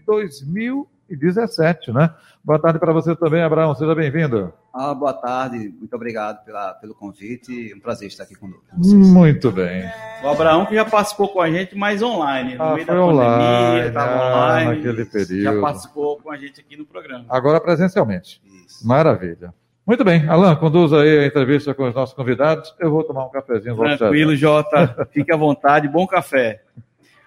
2017, 1.16 1.92
né? 1.92 2.10
Boa 2.44 2.58
tarde 2.58 2.78
para 2.78 2.92
você 2.92 3.14
também, 3.16 3.42
Abraão. 3.42 3.74
Seja 3.74 3.94
bem-vindo. 3.94 4.52
Ah, 4.72 4.94
boa 4.94 5.12
tarde, 5.12 5.58
muito 5.78 5.94
obrigado 5.94 6.44
pela, 6.44 6.72
pelo 6.74 6.94
convite. 6.94 7.72
É 7.72 7.74
um 7.76 7.80
prazer 7.80 8.08
estar 8.08 8.24
aqui 8.24 8.34
conosco. 8.34 8.62
Muito 8.76 9.50
bem. 9.50 9.84
O 10.22 10.28
Abraão 10.28 10.64
que 10.66 10.74
já 10.74 10.84
participou 10.84 11.28
com 11.28 11.40
a 11.40 11.50
gente, 11.50 11.76
mas 11.76 12.02
online. 12.02 12.54
No 12.54 12.62
Ah, 12.62 12.74
meio 12.74 12.86
foi 12.86 12.94
da 12.94 13.02
online, 13.04 13.42
pandemia, 13.42 13.88
estava 13.88 14.12
ah, 14.12 14.36
online. 14.46 14.76
naquele 14.76 15.04
Já 15.04 15.10
período. 15.10 15.60
participou 15.60 16.16
com 16.20 16.30
a 16.30 16.36
gente 16.36 16.60
aqui 16.60 16.76
no 16.76 16.86
programa. 16.86 17.24
Agora 17.28 17.60
presencialmente. 17.60 18.40
Isso. 18.66 18.86
Maravilha. 18.86 19.52
Muito 19.86 20.04
bem, 20.04 20.28
Alan, 20.28 20.54
conduza 20.56 21.00
aí 21.00 21.20
a 21.20 21.26
entrevista 21.26 21.72
com 21.72 21.88
os 21.88 21.94
nossos 21.94 22.14
convidados. 22.14 22.74
Eu 22.78 22.90
vou 22.90 23.02
tomar 23.04 23.24
um 23.24 23.30
cafezinho. 23.30 23.74
já 23.76 23.88
já. 23.88 23.96
Tranquilo, 23.96 24.36
Jota. 24.36 25.08
Fique 25.10 25.32
à 25.32 25.36
vontade. 25.36 25.88
Bom 25.88 26.06
café. 26.06 26.60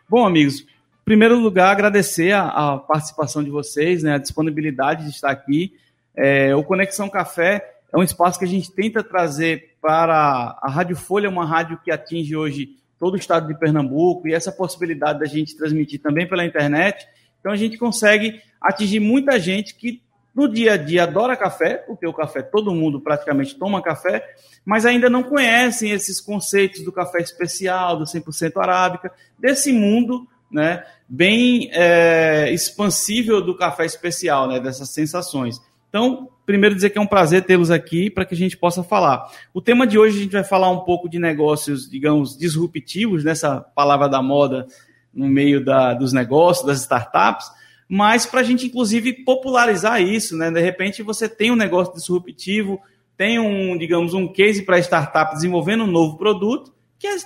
Bom, 0.08 0.26
amigos, 0.28 0.66
primeiro 1.06 1.38
lugar, 1.40 1.72
agradecer 1.72 2.32
a, 2.32 2.74
a 2.74 2.78
participação 2.78 3.44
de 3.44 3.50
vocês, 3.50 4.04
né, 4.04 4.16
a 4.16 4.20
disponibilidade 4.20 5.04
de 5.06 5.10
estar 5.10 5.32
aqui. 5.32 5.74
É, 6.16 6.56
o 6.56 6.64
Conexão 6.64 7.10
Café 7.10 7.76
é 7.92 7.98
um 7.98 8.04
espaço 8.04 8.40
que 8.40 8.46
a 8.46 8.48
gente 8.48 8.72
tenta 8.72 9.04
trazer 9.04 9.76
para 9.82 10.58
a 10.62 10.70
Rádio 10.70 10.96
Folha, 10.96 11.30
uma 11.30 11.46
rádio 11.46 11.80
que 11.84 11.92
atinge 11.92 12.36
hoje 12.36 12.70
todo 13.00 13.16
o 13.16 13.18
estado 13.18 13.48
de 13.48 13.60
Pernambuco, 13.60 14.28
e 14.28 14.34
essa 14.34 14.52
possibilidade 14.52 15.20
da 15.20 15.26
gente 15.26 15.58
transmitir 15.58 16.00
também 16.00 16.28
pela 16.28 16.46
internet. 16.46 17.08
Então, 17.40 17.52
a 17.52 17.56
gente 17.56 17.78
consegue 17.78 18.40
atingir 18.62 19.00
muita 19.00 19.40
gente 19.40 19.74
que 19.74 20.02
no 20.34 20.48
dia 20.48 20.74
a 20.74 20.78
dia 20.78 21.04
adora 21.04 21.36
café, 21.36 21.76
porque 21.76 22.06
o 22.08 22.14
café 22.14 22.42
todo 22.42 22.74
mundo 22.74 23.02
praticamente 23.02 23.56
toma 23.56 23.82
café, 23.82 24.24
mas 24.64 24.86
ainda 24.86 25.10
não 25.10 25.24
conhecem 25.24 25.92
esses 25.92 26.22
conceitos 26.22 26.86
do 26.86 26.92
café 26.92 27.20
especial, 27.20 27.98
do 27.98 28.06
100% 28.06 28.54
arábica, 28.62 29.12
desse 29.38 29.74
mundo 29.74 30.28
né, 30.52 30.84
bem 31.08 31.70
é, 31.72 32.52
expansível 32.52 33.42
do 33.42 33.56
café 33.56 33.86
especial, 33.86 34.48
né, 34.48 34.60
dessas 34.60 34.90
sensações. 34.94 35.62
Então, 35.90 36.30
primeiro 36.46 36.74
dizer 36.74 36.90
que 36.90 36.98
é 36.98 37.02
um 37.02 37.08
prazer 37.08 37.44
tê-los 37.44 37.70
aqui 37.70 38.10
para 38.10 38.26
que 38.26 38.34
a 38.34 38.38
gente 38.38 38.58
possa 38.58 38.82
falar. 38.84 39.30
O 39.54 39.62
tema 39.62 39.86
de 39.86 40.00
hoje 40.00 40.18
a 40.18 40.24
gente 40.24 40.32
vai 40.32 40.44
falar 40.44 40.70
um 40.70 40.80
pouco 40.80 41.10
de 41.10 41.20
negócios, 41.20 41.90
digamos, 41.90 42.38
disruptivos, 42.38 43.24
nessa 43.24 43.60
palavra 43.60 44.08
da 44.08 44.22
moda 44.22 44.68
no 45.14 45.28
meio 45.28 45.64
da, 45.64 45.94
dos 45.94 46.14
negócios, 46.14 46.66
das 46.66 46.80
startups, 46.80 47.52
mas 47.88 48.26
para 48.26 48.40
a 48.40 48.44
gente, 48.44 48.68
inclusive, 48.68 49.12
popularizar 49.26 50.02
isso, 50.02 50.38
né? 50.38 50.50
De 50.50 50.62
repente 50.62 51.04
você 51.04 51.28
tem 51.28 51.52
um 51.52 51.58
negócio 51.58 51.94
disruptivo, 51.94 52.80
tem 53.18 53.38
um, 53.38 53.78
digamos, 53.78 54.14
um 54.14 54.32
case 54.32 54.64
para 54.64 54.80
startup 54.80 55.34
desenvolvendo 55.34 55.84
um 55.84 55.88
novo 55.88 56.18
produto, 56.18 56.74
que 56.98 57.06
é, 57.06 57.18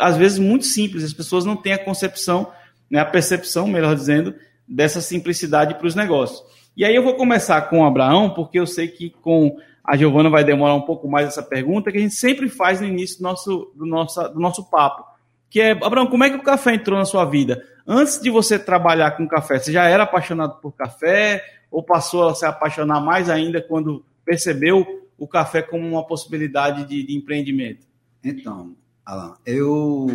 às 0.00 0.16
vezes, 0.16 0.40
muito 0.40 0.64
simples, 0.64 1.04
as 1.04 1.12
pessoas 1.12 1.44
não 1.44 1.54
têm 1.54 1.72
a 1.72 1.84
concepção, 1.84 2.50
né, 2.90 3.00
a 3.00 3.04
percepção, 3.04 3.66
melhor 3.66 3.94
dizendo, 3.94 4.34
dessa 4.66 5.00
simplicidade 5.00 5.74
para 5.74 5.86
os 5.86 5.94
negócios. 5.94 6.42
E 6.76 6.84
aí 6.84 6.94
eu 6.94 7.02
vou 7.02 7.14
começar 7.14 7.60
com 7.62 7.80
o 7.80 7.84
Abraão, 7.84 8.30
porque 8.30 8.58
eu 8.58 8.66
sei 8.66 8.88
que 8.88 9.10
com 9.10 9.56
a 9.82 9.96
Giovana 9.96 10.28
vai 10.28 10.44
demorar 10.44 10.74
um 10.74 10.82
pouco 10.82 11.08
mais 11.08 11.26
essa 11.26 11.42
pergunta, 11.42 11.90
que 11.90 11.98
a 11.98 12.00
gente 12.00 12.14
sempre 12.14 12.48
faz 12.48 12.80
no 12.80 12.86
início 12.86 13.18
do 13.18 13.22
nosso, 13.22 13.72
do 13.74 13.86
nosso, 13.86 14.28
do 14.28 14.38
nosso 14.38 14.70
papo. 14.70 15.04
Que 15.50 15.60
é, 15.60 15.70
Abraão, 15.70 16.06
como 16.06 16.24
é 16.24 16.30
que 16.30 16.36
o 16.36 16.42
café 16.42 16.74
entrou 16.74 16.98
na 16.98 17.06
sua 17.06 17.24
vida? 17.24 17.64
Antes 17.86 18.20
de 18.20 18.28
você 18.28 18.58
trabalhar 18.58 19.12
com 19.12 19.26
café, 19.26 19.58
você 19.58 19.72
já 19.72 19.88
era 19.88 20.02
apaixonado 20.02 20.60
por 20.60 20.72
café? 20.72 21.42
Ou 21.70 21.82
passou 21.82 22.28
a 22.28 22.34
se 22.34 22.44
apaixonar 22.44 23.00
mais 23.00 23.30
ainda 23.30 23.62
quando 23.62 24.04
percebeu 24.24 24.86
o 25.16 25.26
café 25.26 25.62
como 25.62 25.88
uma 25.88 26.06
possibilidade 26.06 26.84
de, 26.84 27.02
de 27.02 27.16
empreendimento? 27.16 27.86
Então, 28.22 28.76
Alan, 29.04 29.36
eu 29.46 30.06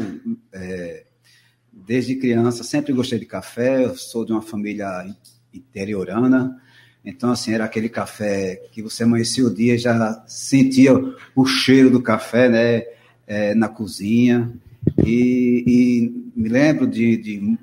é, 0.54 1.04
desde 1.74 2.16
criança 2.16 2.64
sempre 2.64 2.94
gostei 2.94 3.20
de 3.20 3.26
café. 3.26 3.84
Eu 3.84 3.96
sou 3.96 4.24
de 4.26 4.32
uma 4.32 4.42
família 4.42 5.06
interiorana, 5.54 6.62
então 7.04 7.32
assim 7.32 7.54
era 7.54 7.66
aquele 7.66 7.90
café 7.90 8.62
que 8.72 8.82
você 8.82 9.04
amanhecia 9.04 9.46
o 9.46 9.54
dia 9.54 9.78
já 9.78 10.24
sentia 10.28 10.94
o 11.36 11.46
cheiro 11.46 11.90
do 11.90 12.02
café, 12.02 12.48
né, 12.48 12.84
é, 13.28 13.54
na 13.56 13.68
cozinha. 13.68 14.52
E, 15.06 15.64
e 15.66 16.40
me 16.40 16.50
lembro 16.50 16.88
de, 16.88 17.18
de, 17.18 17.58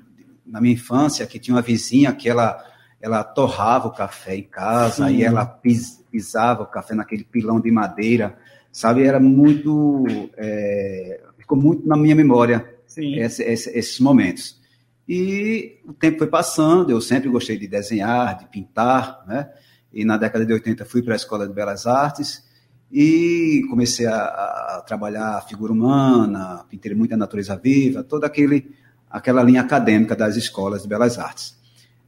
na 0.45 0.59
minha 0.59 0.73
infância 0.73 1.25
que 1.25 1.39
tinha 1.39 1.55
uma 1.55 1.61
vizinha 1.61 2.13
que 2.13 2.29
ela 2.29 2.67
ela 2.99 3.23
torrava 3.23 3.87
o 3.87 3.91
café 3.91 4.35
em 4.35 4.43
casa 4.43 5.07
Sim. 5.07 5.15
e 5.15 5.23
ela 5.23 5.43
pis, 5.43 6.03
pisava 6.11 6.61
o 6.61 6.67
café 6.67 6.93
naquele 6.93 7.23
pilão 7.23 7.59
de 7.59 7.71
madeira, 7.71 8.37
sabe? 8.71 9.03
Era 9.03 9.19
muito 9.19 10.05
é, 10.37 11.19
ficou 11.39 11.57
muito 11.57 11.87
na 11.87 11.97
minha 11.97 12.15
memória. 12.15 12.63
Esse- 13.19 13.43
esse- 13.43 13.69
esses 13.77 13.99
momentos. 13.99 14.59
E 15.07 15.79
o 15.85 15.93
tempo 15.93 16.19
foi 16.19 16.27
passando, 16.27 16.91
eu 16.91 17.01
sempre 17.01 17.29
gostei 17.29 17.57
de 17.57 17.67
desenhar, 17.67 18.37
de 18.37 18.47
pintar, 18.47 19.23
né? 19.27 19.49
E 19.93 20.05
na 20.05 20.15
década 20.17 20.45
de 20.45 20.53
80 20.53 20.85
fui 20.85 21.01
para 21.01 21.13
a 21.13 21.17
Escola 21.17 21.47
de 21.47 21.53
Belas 21.53 21.85
Artes 21.85 22.43
e 22.91 23.63
comecei 23.69 24.05
a, 24.05 24.15
a 24.15 24.83
trabalhar 24.87 25.37
a 25.37 25.41
figura 25.41 25.73
humana, 25.73 26.65
pintei 26.69 26.93
muita 26.93 27.17
natureza 27.17 27.55
viva, 27.57 28.03
toda 28.03 28.25
aquele, 28.27 28.71
aquela 29.09 29.43
linha 29.43 29.61
acadêmica 29.61 30.15
das 30.15 30.35
escolas 30.37 30.83
de 30.83 30.87
Belas 30.87 31.17
Artes. 31.19 31.59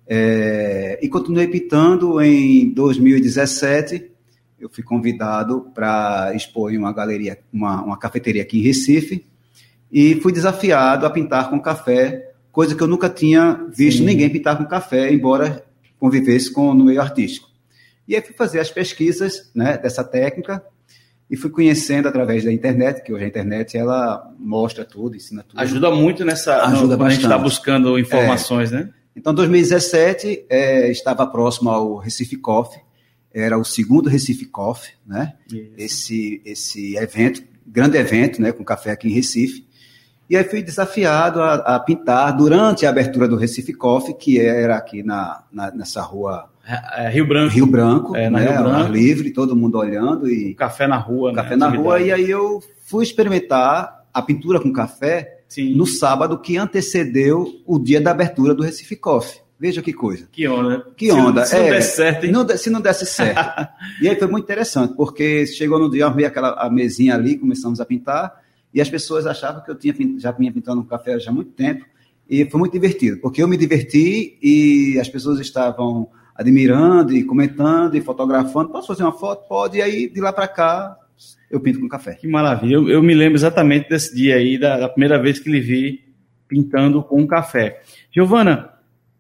É, 0.07 0.99
e 1.01 1.07
continuei 1.09 1.47
pintando 1.47 2.21
em 2.21 2.69
2017. 2.73 4.11
Eu 4.59 4.69
fui 4.69 4.83
convidado 4.83 5.71
para 5.73 6.33
expor 6.35 6.73
em 6.73 6.77
uma 6.77 6.93
galeria, 6.93 7.39
uma, 7.51 7.83
uma 7.83 7.97
cafeteria 7.97 8.43
aqui 8.43 8.59
em 8.59 8.61
Recife, 8.61 9.25
e 9.93 10.15
fui 10.15 10.31
desafiado 10.31 11.05
a 11.05 11.09
pintar 11.11 11.51
com 11.51 11.61
café, 11.61 12.31
coisa 12.51 12.73
que 12.73 12.81
eu 12.81 12.87
nunca 12.87 13.07
tinha 13.07 13.63
visto 13.69 13.99
Sim. 13.99 14.05
ninguém 14.05 14.27
pintar 14.27 14.57
com 14.57 14.65
café, 14.65 15.13
embora 15.13 15.63
convivesse 15.99 16.51
com 16.51 16.73
no 16.73 16.85
meio 16.85 16.99
artístico. 16.99 17.47
E 18.07 18.15
aí 18.15 18.21
fui 18.21 18.33
fazer 18.33 18.59
as 18.59 18.71
pesquisas 18.71 19.51
né, 19.53 19.77
dessa 19.77 20.03
técnica 20.03 20.63
e 21.29 21.37
fui 21.37 21.51
conhecendo 21.51 22.07
através 22.07 22.43
da 22.43 22.51
internet, 22.51 23.03
que 23.03 23.13
hoje 23.13 23.25
a 23.25 23.27
internet 23.27 23.77
ela 23.77 24.33
mostra 24.39 24.83
tudo, 24.83 25.15
ensina 25.15 25.43
tudo. 25.43 25.59
Ajuda 25.59 25.91
muito 25.91 26.25
nessa. 26.25 26.63
Ajuda 26.63 26.97
quando 26.97 27.07
a 27.07 27.11
gente 27.11 27.23
está 27.23 27.37
buscando 27.37 27.97
informações, 27.99 28.71
né? 28.71 28.89
Então, 29.15 29.31
2017 29.31 30.47
eh, 30.49 30.89
estava 30.89 31.25
próximo 31.27 31.69
ao 31.69 31.97
Recife 31.97 32.35
Coffee, 32.35 32.81
era 33.31 33.59
o 33.59 33.63
segundo 33.63 34.09
Recife 34.09 34.45
Coffee, 34.45 34.93
né? 35.05 35.33
Esse 35.77 36.41
esse 36.43 36.97
evento, 36.97 37.43
grande 37.65 37.95
evento, 37.97 38.41
né, 38.41 38.51
com 38.51 38.63
café 38.63 38.91
aqui 38.91 39.07
em 39.07 39.11
Recife. 39.11 39.71
E 40.29 40.37
aí 40.37 40.43
fui 40.43 40.63
desafiado 40.63 41.41
a, 41.41 41.55
a 41.55 41.79
pintar 41.79 42.35
durante 42.35 42.85
a 42.85 42.89
abertura 42.89 43.27
do 43.27 43.35
Recife 43.35 43.73
Coffee, 43.73 44.13
que 44.15 44.39
era 44.39 44.77
aqui 44.77 45.03
na, 45.03 45.43
na- 45.51 45.71
nessa 45.71 46.01
rua 46.01 46.49
É, 46.97 47.09
Rio 47.09 47.27
Branco, 47.27 47.53
Rio 47.53 47.65
Branco, 47.65 48.15
É, 48.15 48.29
na 48.29 48.39
né, 48.39 48.49
Rio 48.51 48.63
Branco. 48.63 48.91
livre, 48.91 49.31
todo 49.31 49.55
mundo 49.55 49.77
olhando 49.77 50.29
e 50.29 50.53
café 50.55 50.87
na 50.87 50.97
rua. 50.97 51.31
né? 51.31 51.41
café 51.41 51.55
na 51.55 51.67
rua. 51.69 51.99
E 51.99 52.11
aí 52.11 52.29
eu 52.29 52.61
fui 52.85 53.03
experimentar 53.03 54.05
a 54.13 54.21
pintura 54.21 54.59
com 54.61 54.71
café 54.71 55.41
Sim. 55.49 55.75
no 55.75 55.85
sábado 55.85 56.39
que 56.39 56.55
antecedeu 56.57 57.47
o 57.65 57.77
dia 57.77 57.99
da 57.99 58.11
abertura 58.11 58.53
do 58.55 58.63
Recife 58.63 58.95
Coffee. 58.95 59.41
Veja 59.59 59.81
que 59.81 59.93
coisa. 59.93 60.27
Que 60.31 60.47
onda. 60.47 60.85
Que 60.97 61.07
Se 61.09 61.15
não- 61.17 61.27
onda. 61.27 61.45
Se 61.45 61.55
não, 61.55 61.63
é, 61.63 61.69
der 61.71 61.81
certo, 61.81 62.25
hein? 62.25 62.31
não 62.31 62.47
se 62.49 62.69
não 62.69 62.81
desse 62.81 63.05
certo. 63.05 63.67
e 64.01 64.09
aí 64.09 64.15
foi 64.17 64.27
muito 64.27 64.43
interessante, 64.45 64.93
porque 64.95 65.45
chegou 65.45 65.79
no 65.79 65.89
dia, 65.89 66.01
eu 66.01 66.07
arrumei 66.07 66.25
aquela 66.25 66.49
a 66.53 66.69
mesinha 66.69 67.13
ali, 67.15 67.37
começamos 67.37 67.79
a 67.79 67.85
pintar, 67.85 68.33
e 68.73 68.81
as 68.81 68.89
pessoas 68.89 69.25
achavam 69.25 69.63
que 69.63 69.69
eu 69.69 69.75
tinha, 69.75 69.93
já 70.17 70.31
vinha 70.31 70.51
pintando 70.51 70.81
um 70.81 70.85
café 70.85 71.19
já 71.19 71.31
há 71.31 71.33
muito 71.33 71.51
tempo, 71.51 71.85
e 72.29 72.45
foi 72.49 72.59
muito 72.59 72.73
divertido, 72.73 73.19
porque 73.19 73.43
eu 73.43 73.47
me 73.47 73.57
diverti 73.57 74.37
e 74.41 74.97
as 74.99 75.09
pessoas 75.09 75.39
estavam 75.39 76.09
admirando 76.35 77.13
e 77.13 77.23
comentando 77.23 77.95
e 77.95 78.01
fotografando. 78.01 78.69
Posso 78.69 78.87
fazer 78.87 79.03
uma 79.03 79.11
foto? 79.11 79.47
Pode. 79.47 79.77
E 79.77 79.81
aí, 79.81 80.09
de 80.09 80.19
lá 80.19 80.33
para 80.33 80.47
cá, 80.47 80.97
eu 81.49 81.59
pinto 81.59 81.79
com 81.79 81.87
café. 81.87 82.15
Que 82.15 82.27
maravilha. 82.27 82.75
Eu, 82.75 82.89
eu 82.89 83.03
me 83.03 83.13
lembro 83.13 83.37
exatamente 83.37 83.89
desse 83.89 84.15
dia 84.15 84.35
aí, 84.35 84.57
da, 84.57 84.79
da 84.79 84.89
primeira 84.89 85.21
vez 85.21 85.39
que 85.39 85.49
lhe 85.49 85.59
vi 85.59 86.03
pintando 86.47 87.03
com 87.03 87.27
café. 87.27 87.81
Giovana, 88.11 88.69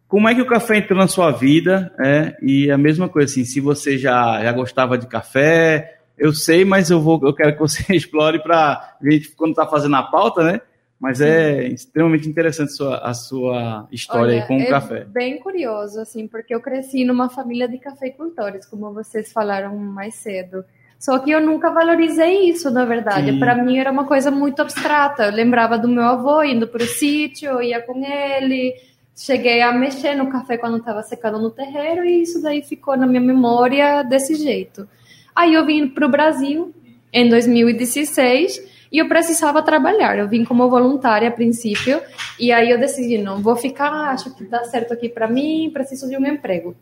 como 0.07 0.27
é 0.27 0.35
que 0.35 0.41
o 0.41 0.47
café 0.47 0.77
entrou 0.77 0.97
na 0.97 1.07
sua 1.07 1.31
vida? 1.31 1.93
É, 2.03 2.35
e 2.41 2.71
a 2.71 2.77
mesma 2.77 3.09
coisa, 3.09 3.31
assim, 3.31 3.45
se 3.45 3.59
você 3.59 3.97
já, 3.97 4.41
já 4.43 4.51
gostava 4.51 4.97
de 4.97 5.07
café, 5.07 5.99
eu 6.17 6.33
sei, 6.33 6.63
mas 6.63 6.89
eu, 6.89 7.01
vou, 7.01 7.19
eu 7.23 7.33
quero 7.33 7.53
que 7.53 7.59
você 7.59 7.83
explore 7.95 8.41
para 8.41 8.97
gente, 9.01 9.31
quando 9.31 9.51
está 9.51 9.65
fazendo 9.65 9.95
a 9.95 10.03
pauta, 10.03 10.43
né? 10.43 10.61
Mas 10.99 11.19
é 11.19 11.67
extremamente 11.67 12.29
interessante 12.29 12.69
a 12.69 12.75
sua, 12.75 12.97
a 12.99 13.13
sua 13.13 13.87
história 13.91 14.41
aí 14.41 14.47
com 14.47 14.57
o 14.57 14.61
é 14.61 14.67
café. 14.67 15.03
bem 15.03 15.37
curioso, 15.37 15.99
assim, 15.99 16.29
porque 16.29 16.55
eu 16.55 16.61
cresci 16.61 17.03
numa 17.03 17.27
família 17.27 17.67
de 17.67 17.77
cafeicultores, 17.77 18.65
como 18.65 18.93
vocês 18.93 19.29
falaram 19.33 19.75
mais 19.75 20.15
cedo. 20.15 20.63
Só 20.97 21.19
que 21.19 21.31
eu 21.31 21.41
nunca 21.41 21.69
valorizei 21.71 22.49
isso, 22.49 22.71
na 22.71 22.85
verdade. 22.85 23.37
Para 23.37 23.61
mim 23.61 23.77
era 23.77 23.91
uma 23.91 24.05
coisa 24.05 24.31
muito 24.31 24.61
abstrata. 24.61 25.25
Eu 25.25 25.33
lembrava 25.33 25.77
do 25.77 25.89
meu 25.89 26.03
avô 26.03 26.41
indo 26.41 26.65
para 26.65 26.81
o 26.81 26.87
sítio, 26.87 27.49
eu 27.49 27.61
ia 27.61 27.81
com 27.81 28.01
ele. 28.05 28.73
Cheguei 29.13 29.61
a 29.61 29.73
mexer 29.73 30.15
no 30.15 30.29
café 30.29 30.57
quando 30.57 30.77
estava 30.77 31.03
secando 31.03 31.37
no 31.37 31.51
terreiro 31.51 32.05
e 32.05 32.21
isso 32.21 32.41
daí 32.41 32.61
ficou 32.61 32.95
na 32.95 33.05
minha 33.05 33.19
memória 33.19 34.01
desse 34.03 34.35
jeito. 34.35 34.87
Aí 35.35 35.53
eu 35.53 35.65
vim 35.65 35.87
para 35.87 36.05
o 36.05 36.09
Brasil 36.09 36.73
em 37.11 37.29
2016 37.29 38.61
e 38.91 38.99
eu 38.99 39.07
precisava 39.07 39.61
trabalhar. 39.61 40.17
Eu 40.17 40.27
vim 40.27 40.43
como 40.45 40.69
voluntária 40.69 41.27
a 41.27 41.31
princípio 41.31 42.01
e 42.39 42.51
aí 42.51 42.69
eu 42.69 42.79
decidi, 42.79 43.17
não, 43.17 43.41
vou 43.41 43.55
ficar, 43.55 43.91
acho 44.11 44.33
que 44.35 44.43
dá 44.43 44.63
certo 44.65 44.93
aqui 44.93 45.09
para 45.09 45.27
mim, 45.27 45.71
preciso 45.73 46.07
de 46.07 46.17
um 46.17 46.25
emprego. 46.25 46.75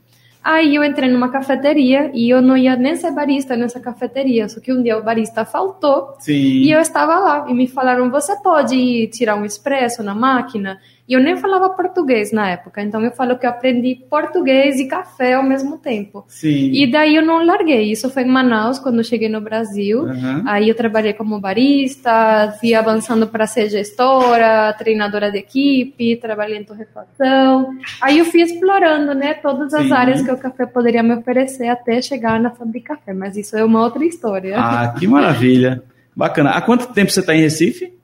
Aí 0.43 0.75
eu 0.75 0.83
entrei 0.83 1.07
numa 1.07 1.29
cafeteria 1.29 2.09
e 2.15 2.27
eu 2.27 2.41
não 2.41 2.57
ia 2.57 2.75
nem 2.75 2.95
ser 2.95 3.11
barista 3.11 3.55
nessa 3.55 3.79
cafeteria, 3.79 4.49
só 4.49 4.59
que 4.59 4.73
um 4.73 4.81
dia 4.81 4.97
o 4.97 5.03
barista 5.03 5.45
faltou 5.45 6.15
Sim. 6.19 6.33
e 6.33 6.71
eu 6.71 6.79
estava 6.79 7.19
lá 7.19 7.45
e 7.47 7.53
me 7.53 7.67
falaram: 7.67 8.09
você 8.09 8.35
pode 8.41 9.07
tirar 9.09 9.35
um 9.35 9.45
expresso 9.45 10.01
na 10.01 10.15
máquina? 10.15 10.79
E 11.11 11.13
eu 11.13 11.19
nem 11.19 11.35
falava 11.35 11.69
português 11.71 12.31
na 12.31 12.51
época, 12.51 12.81
então 12.81 13.03
eu 13.03 13.11
falo 13.11 13.37
que 13.37 13.45
eu 13.45 13.49
aprendi 13.49 13.99
português 14.09 14.79
e 14.79 14.87
café 14.87 15.33
ao 15.33 15.43
mesmo 15.43 15.77
tempo. 15.77 16.23
Sim. 16.25 16.71
E 16.71 16.89
daí 16.89 17.17
eu 17.17 17.21
não 17.21 17.45
larguei. 17.45 17.91
Isso 17.91 18.09
foi 18.09 18.23
em 18.23 18.27
Manaus, 18.27 18.79
quando 18.79 18.99
eu 18.99 19.03
cheguei 19.03 19.27
no 19.27 19.41
Brasil. 19.41 20.07
Aham. 20.07 20.43
Aí 20.47 20.69
eu 20.69 20.73
trabalhei 20.73 21.11
como 21.11 21.37
barista, 21.37 22.55
fui 22.61 22.73
avançando 22.73 23.27
para 23.27 23.45
ser 23.45 23.67
gestora, 23.67 24.71
treinadora 24.77 25.29
de 25.29 25.39
equipe, 25.39 26.15
trabalhei 26.15 26.59
em 26.59 26.63
torrefação. 26.63 27.75
Aí 28.01 28.19
eu 28.19 28.23
fui 28.23 28.41
explorando, 28.41 29.13
né, 29.13 29.33
todas 29.33 29.73
as 29.73 29.87
Sim. 29.87 29.91
áreas 29.91 30.21
que 30.21 30.31
o 30.31 30.37
café 30.37 30.65
poderia 30.65 31.03
me 31.03 31.15
oferecer 31.15 31.67
até 31.67 32.01
chegar 32.01 32.39
na 32.39 32.51
Fábrica 32.51 32.95
Café. 32.95 33.13
Mas 33.13 33.35
isso 33.35 33.57
é 33.57 33.65
uma 33.65 33.81
outra 33.81 34.05
história. 34.05 34.55
Ah, 34.57 34.95
que 34.97 35.05
maravilha. 35.07 35.83
Bacana. 36.15 36.51
Há 36.51 36.61
quanto 36.61 36.93
tempo 36.93 37.11
você 37.11 37.19
está 37.19 37.35
em 37.35 37.41
Recife? 37.41 37.99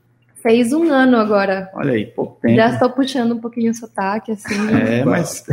Fez 0.47 0.71
um 0.71 0.89
ano 0.89 1.17
agora. 1.17 1.69
Olha 1.73 1.91
aí, 1.91 2.05
pouco 2.05 2.39
tempo. 2.41 2.55
Já 2.55 2.69
estou 2.69 2.89
puxando 2.89 3.33
um 3.33 3.37
pouquinho 3.41 3.69
o 3.69 3.75
sotaque, 3.75 4.31
assim. 4.31 4.55
É, 4.73 5.03
mas. 5.03 5.43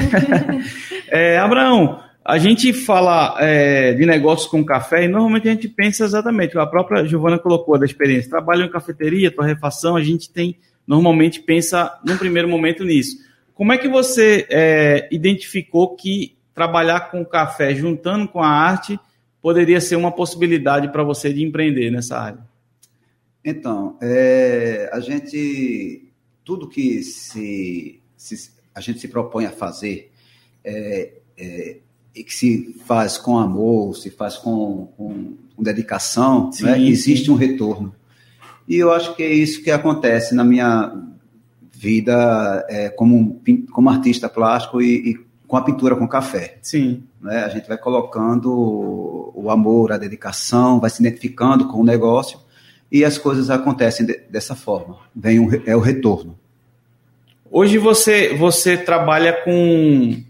é, 1.11 1.37
Abraão, 1.37 1.99
a 2.25 2.39
gente 2.39 2.73
fala 2.73 3.35
é, 3.41 3.93
de 3.95 4.07
negócios 4.07 4.49
com 4.49 4.65
café 4.65 5.05
e 5.05 5.09
normalmente 5.09 5.49
a 5.49 5.51
gente 5.51 5.69
pensa 5.69 6.05
exatamente, 6.05 6.57
a 6.57 6.65
própria 6.65 7.05
Giovana 7.05 7.41
colocou 7.41 7.77
da 7.77 7.85
experiência. 7.85 8.31
Trabalho 8.31 8.67
em 8.67 8.71
cafeteria, 8.71 9.33
torrefação, 9.33 9.97
a 9.97 10.01
gente 10.01 10.31
tem, 10.31 10.59
normalmente 10.87 11.41
pensa 11.41 11.93
num 12.07 12.17
primeiro 12.17 12.49
momento 12.49 12.85
nisso. 12.85 13.17
Como 13.53 13.73
é 13.73 13.79
que 13.79 13.89
você 13.89 14.47
é, 14.49 15.09
identificou 15.11 15.97
que 15.97 16.37
trabalhar 16.55 17.11
com 17.11 17.25
café 17.25 17.75
juntando 17.75 18.29
com 18.29 18.41
a 18.41 18.49
arte 18.49 18.97
poderia 19.43 19.81
ser 19.81 19.97
uma 19.97 20.13
possibilidade 20.13 20.87
para 20.93 21.03
você 21.03 21.33
de 21.33 21.43
empreender 21.43 21.91
nessa 21.91 22.17
área? 22.17 22.54
Então, 23.45 23.97
é, 24.01 24.89
a 24.93 25.01
gente, 25.01 26.09
tudo 26.45 26.69
que 26.69 27.03
se, 27.03 28.01
se- 28.17 28.51
a 28.75 28.81
gente 28.81 28.99
se 29.01 29.09
propõe 29.09 29.45
a 29.45 29.51
fazer 29.51 30.11
é, 30.65 31.13
é, 31.37 31.77
e 32.15 32.25
que 32.25 32.33
se 32.35 32.75
faz 32.87 33.19
com 33.19 33.37
amor, 33.39 33.95
se 33.97 34.09
faz 34.11 34.37
com, 34.37 34.87
com- 34.97 35.35
com 35.55 35.63
dedicação, 35.63 36.51
Sim, 36.53 36.65
né, 36.65 36.75
sim. 36.77 36.87
existe 36.89 37.31
um 37.31 37.35
retorno. 37.35 37.95
E 38.67 38.77
eu 38.77 38.91
acho 38.93 39.15
que 39.15 39.23
é 39.23 39.33
isso 39.33 39.63
que 39.63 39.71
acontece 39.71 40.35
na 40.35 40.43
minha 40.43 40.97
vida 41.73 42.65
é, 42.69 42.89
como, 42.89 43.41
como 43.73 43.91
artista 43.91 44.29
plástico 44.29 44.81
e, 44.81 45.11
e 45.11 45.19
com 45.47 45.57
a 45.59 45.63
pintura 45.63 45.95
com 45.95 46.09
café 46.09 46.57
Sim, 46.63 47.03
né? 47.21 47.45
A 47.45 47.49
gente 47.51 47.69
vai 47.69 47.77
colocando 47.77 48.51
o 49.35 49.51
amor, 49.51 49.93
a 49.93 49.99
dedicação, 49.99 50.81
vai 50.81 50.89
se 50.89 51.03
identificando 51.03 51.69
com 51.69 51.81
o 51.81 51.85
negócio 51.85 52.39
e 52.95 53.05
as 53.05 53.19
coisas 53.19 53.51
acontecem 53.51 54.07
de- 54.07 54.21
dessa 54.31 54.55
forma. 54.55 54.97
Vem 55.17 55.41
um, 55.41 55.51
é 55.67 55.75
o 55.75 55.81
retorno. 55.81 56.39
Hoje 57.51 57.77
você 57.77 58.33
você 58.35 58.77
trabalha 58.77 59.33
com 59.33 60.23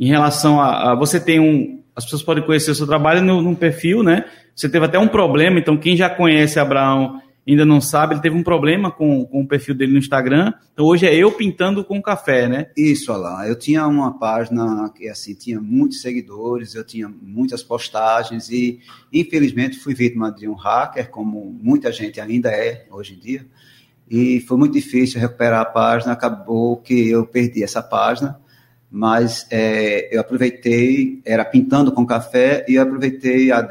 em 0.00 0.06
relação 0.06 0.58
a, 0.58 0.92
a- 0.92 0.94
você 0.94 1.20
tem 1.20 1.38
um 1.38 1.82
as 1.94 2.04
pessoas 2.04 2.22
podem 2.22 2.42
conhecer 2.44 2.70
o 2.70 2.74
seu 2.74 2.86
trabalho 2.86 3.20
no, 3.22 3.54
perfil, 3.54 4.02
né? 4.02 4.24
Você 4.54 4.66
teve 4.68 4.84
até 4.86 4.98
um 4.98 5.08
problema, 5.08 5.58
então 5.58 5.76
quem 5.76 5.94
já 5.96 6.08
conhece 6.08 6.58
Abraão 6.58 7.20
ainda 7.52 7.64
não 7.64 7.80
sabe, 7.80 8.14
ele 8.14 8.20
teve 8.20 8.36
um 8.36 8.42
problema 8.42 8.90
com, 8.90 9.24
com 9.24 9.42
o 9.42 9.46
perfil 9.46 9.74
dele 9.74 9.92
no 9.92 9.98
Instagram. 9.98 10.52
Então 10.72 10.84
hoje 10.84 11.06
é 11.06 11.14
eu 11.14 11.30
pintando 11.30 11.84
com 11.84 12.02
café, 12.02 12.48
né? 12.48 12.70
Isso, 12.76 13.12
Alain. 13.12 13.48
Eu 13.48 13.56
tinha 13.56 13.86
uma 13.86 14.18
página 14.18 14.90
que 14.94 15.08
assim 15.08 15.34
tinha 15.34 15.60
muitos 15.60 16.00
seguidores, 16.00 16.74
eu 16.74 16.84
tinha 16.84 17.08
muitas 17.08 17.62
postagens 17.62 18.50
e 18.50 18.80
infelizmente 19.12 19.78
fui 19.78 19.94
vítima 19.94 20.32
de 20.32 20.48
um 20.48 20.54
hacker, 20.54 21.08
como 21.10 21.56
muita 21.62 21.92
gente 21.92 22.20
ainda 22.20 22.50
é 22.50 22.86
hoje 22.90 23.14
em 23.14 23.18
dia. 23.18 23.46
E 24.10 24.40
foi 24.40 24.56
muito 24.56 24.72
difícil 24.72 25.20
recuperar 25.20 25.60
a 25.60 25.64
página. 25.64 26.12
Acabou 26.12 26.76
que 26.76 27.08
eu 27.08 27.26
perdi 27.26 27.62
essa 27.62 27.82
página, 27.82 28.40
mas 28.90 29.46
é, 29.50 30.14
eu 30.14 30.20
aproveitei, 30.20 31.20
era 31.24 31.44
pintando 31.44 31.90
com 31.92 32.06
café 32.06 32.64
e 32.68 32.74
eu 32.76 32.82
aproveitei 32.82 33.50
a, 33.50 33.58
a, 33.58 33.62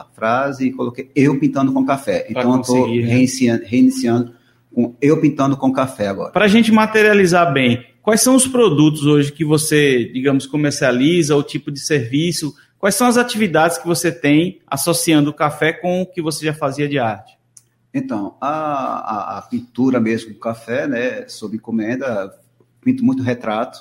a- 0.00 0.06
frase 0.14 0.66
e 0.66 0.72
coloquei 0.72 1.10
eu 1.14 1.38
pintando 1.38 1.72
com 1.72 1.84
café. 1.84 2.20
Pra 2.32 2.42
Então 2.42 2.54
eu 2.54 2.60
estou 2.60 2.88
né? 2.88 3.02
reiniciando, 3.02 3.64
reiniciando 3.64 4.34
com 4.74 4.94
eu 5.00 5.20
pintando 5.20 5.56
com 5.56 5.72
café 5.72 6.08
agora. 6.08 6.32
Para 6.32 6.44
a 6.46 6.48
gente 6.48 6.72
materializar 6.72 7.52
bem, 7.52 7.84
quais 8.02 8.20
são 8.22 8.34
os 8.34 8.46
produtos 8.46 9.06
hoje 9.06 9.32
que 9.32 9.44
você, 9.44 10.04
digamos, 10.12 10.46
comercializa, 10.46 11.36
o 11.36 11.42
tipo 11.42 11.70
de 11.70 11.80
serviço? 11.80 12.54
Quais 12.78 12.96
são 12.96 13.06
as 13.06 13.16
atividades 13.16 13.78
que 13.78 13.86
você 13.86 14.12
tem 14.12 14.60
associando 14.66 15.30
o 15.30 15.34
café 15.34 15.72
com 15.72 16.02
o 16.02 16.06
que 16.06 16.20
você 16.20 16.44
já 16.44 16.52
fazia 16.52 16.88
de 16.88 16.98
arte? 16.98 17.38
Então, 17.94 18.36
a, 18.40 18.48
a, 18.48 19.38
a 19.38 19.42
pintura 19.42 20.00
mesmo 20.00 20.34
com 20.34 20.40
café, 20.40 20.86
né, 20.88 21.28
sob 21.28 21.56
encomenda, 21.56 22.34
pinto 22.82 23.04
muito 23.04 23.22
retrato. 23.22 23.78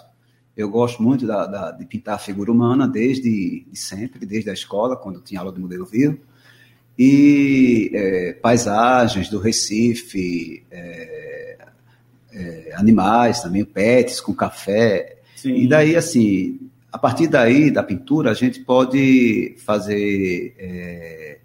Eu 0.56 0.70
gosto 0.70 1.02
muito 1.02 1.26
da, 1.26 1.46
da- 1.48 1.72
de 1.72 1.86
pintar 1.86 2.16
a 2.16 2.20
figura 2.20 2.52
humana 2.52 2.88
desde 2.88 3.66
de 3.72 3.78
sempre, 3.78 4.26
desde 4.26 4.50
a 4.50 4.54
escola, 4.54 4.96
quando 4.96 5.20
tinha 5.22 5.40
aula 5.40 5.52
de 5.52 5.60
modelo 5.60 5.86
vivo. 5.86 6.18
E 6.98 7.90
é, 7.94 8.34
paisagens 8.34 9.30
do 9.30 9.40
Recife, 9.40 10.64
é, 10.70 11.58
é, 12.32 12.72
animais 12.76 13.42
também, 13.42 13.66
pets 13.66 14.22
com 14.22 14.34
café. 14.34 15.18
Sim. 15.36 15.56
E 15.56 15.68
daí, 15.68 15.96
assim, 15.96 16.60
a 16.92 17.00
partir 17.00 17.28
daí, 17.28 17.72
da 17.72 17.82
pintura, 17.82 18.30
a 18.30 18.36
gente 18.36 18.60
pode 18.60 19.56
fazer 19.66 20.54
é, 20.60 21.40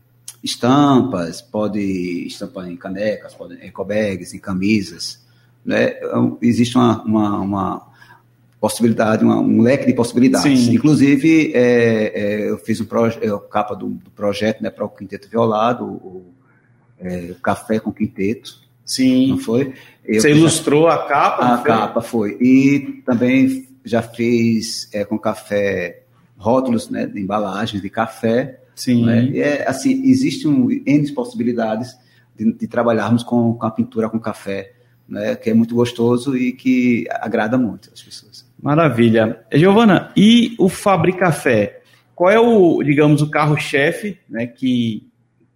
estampas, 0.45 1.41
pode 1.41 1.81
estampar 2.27 2.71
em 2.71 2.77
canecas, 2.77 3.35
pode, 3.35 3.55
em 3.55 3.69
ecobags, 3.69 4.35
em 4.35 4.39
camisas. 4.39 5.27
Né? 5.65 5.97
Então, 5.97 6.37
Existe 6.43 6.77
uma, 6.77 7.03
uma, 7.03 7.41
uma 7.41 7.87
possibilidade, 8.61 9.25
uma- 9.25 9.39
um 9.41 9.61
leque 9.63 9.87
de 9.87 9.93
possibilidades. 9.93 10.61
Sim. 10.61 10.75
Inclusive, 10.75 11.53
é, 11.55 12.13
é, 12.15 12.51
eu 12.51 12.59
fiz 12.59 12.81
um 12.81 12.85
proje- 12.85 13.19
é, 13.23 13.29
a 13.29 13.39
capa 13.39 13.75
do, 13.75 13.89
do 13.89 14.11
projeto 14.11 14.63
né, 14.63 14.71
para 14.71 14.85
o 14.85 14.89
Quinteto 14.89 15.29
Violado, 15.29 15.85
o, 15.85 16.27
é, 16.99 17.35
Café 17.43 17.79
com 17.79 17.93
Quinteto, 17.93 18.59
Sim. 18.85 19.29
não 19.29 19.39
foi? 19.39 19.73
Eu 20.05 20.21
Você 20.21 20.31
já- 20.31 20.37
ilustrou 20.37 20.89
a 20.89 21.07
capa? 21.07 21.45
a 21.45 21.59
foi? 21.59 21.67
capa 21.67 22.01
foi. 22.01 22.39
E 22.41 23.03
também 23.07 23.69
já 23.85 24.03
fiz 24.03 24.89
é, 24.93 25.05
com 25.05 25.19
café 25.19 26.03
rótulos 26.37 26.89
né, 26.91 27.07
de 27.07 27.21
embalagens 27.21 27.81
de 27.81 27.89
café. 27.91 28.61
Sim. 28.75 29.05
Né? 29.07 29.25
E 29.33 29.41
é, 29.41 29.69
assim, 29.69 30.03
existem 30.05 30.51
um, 30.51 30.69
N 30.87 31.13
possibilidades 31.13 31.97
de, 32.37 32.53
de 32.53 32.67
trabalharmos 32.67 33.23
com, 33.23 33.55
com 33.55 33.67
a 33.67 33.71
pintura 33.71 34.09
com 34.09 34.19
café, 34.21 34.73
né, 35.09 35.35
que 35.37 35.51
é 35.51 35.55
muito 35.55 35.75
gostoso 35.75 36.37
e 36.37 36.53
que 36.53 37.07
agrada 37.11 37.57
muito 37.59 37.91
as 37.93 38.03
pessoas. 38.03 38.48
Maravilha. 38.61 39.45
Giovana, 39.53 40.13
e 40.17 40.55
o 40.59 40.69
Fabricafé? 40.69 41.81
Qual 42.15 42.31
é 42.31 42.41
o, 42.41 42.83
digamos, 42.83 43.23
o 43.23 43.31
carro-chefe, 43.31 44.19
né, 44.29 44.47
que, 44.47 45.07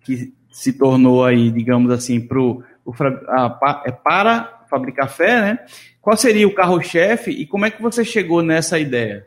que 0.03 0.33
se 0.51 0.73
tornou 0.73 1.25
aí, 1.25 1.51
digamos 1.51 1.91
assim, 1.93 2.21
pro, 2.21 2.63
o, 2.85 2.93
a- 3.29 3.83
é 3.87 3.91
para 3.91 4.65
Fabricafé, 4.71 5.41
né? 5.41 5.59
Qual 6.01 6.17
seria 6.17 6.47
o 6.49 6.55
carro-chefe 6.55 7.31
e 7.31 7.47
como 7.47 7.67
é 7.67 7.71
que 7.71 7.83
você 7.83 8.05
chegou 8.05 8.43
nessa 8.43 8.79
ideia? 8.79 9.27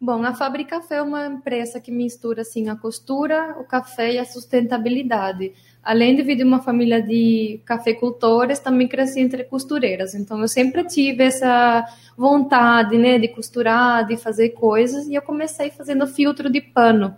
Bom, 0.00 0.22
a 0.22 0.34
Fábrica 0.34 0.80
Café 0.80 0.96
é 0.96 1.02
uma 1.02 1.26
empresa 1.26 1.80
que 1.80 1.90
mistura 1.90 2.42
assim 2.42 2.68
a 2.68 2.76
costura, 2.76 3.56
o 3.58 3.64
café 3.64 4.12
e 4.12 4.18
a 4.18 4.24
sustentabilidade. 4.24 5.52
Além 5.84 6.16
de 6.16 6.22
vir 6.22 6.36
de 6.36 6.42
uma 6.42 6.60
família 6.62 7.02
de 7.02 7.60
cafeicultores, 7.64 8.58
também 8.58 8.88
cresci 8.88 9.20
entre 9.20 9.44
costureiras. 9.44 10.14
Então 10.14 10.40
eu 10.40 10.48
sempre 10.48 10.82
tive 10.84 11.24
essa 11.24 11.84
vontade, 12.16 12.96
né, 12.96 13.18
de 13.18 13.28
costurar, 13.28 14.06
de 14.06 14.16
fazer 14.16 14.50
coisas, 14.50 15.06
e 15.06 15.14
eu 15.14 15.22
comecei 15.22 15.70
fazendo 15.70 16.06
filtro 16.06 16.48
de 16.50 16.60
pano 16.60 17.14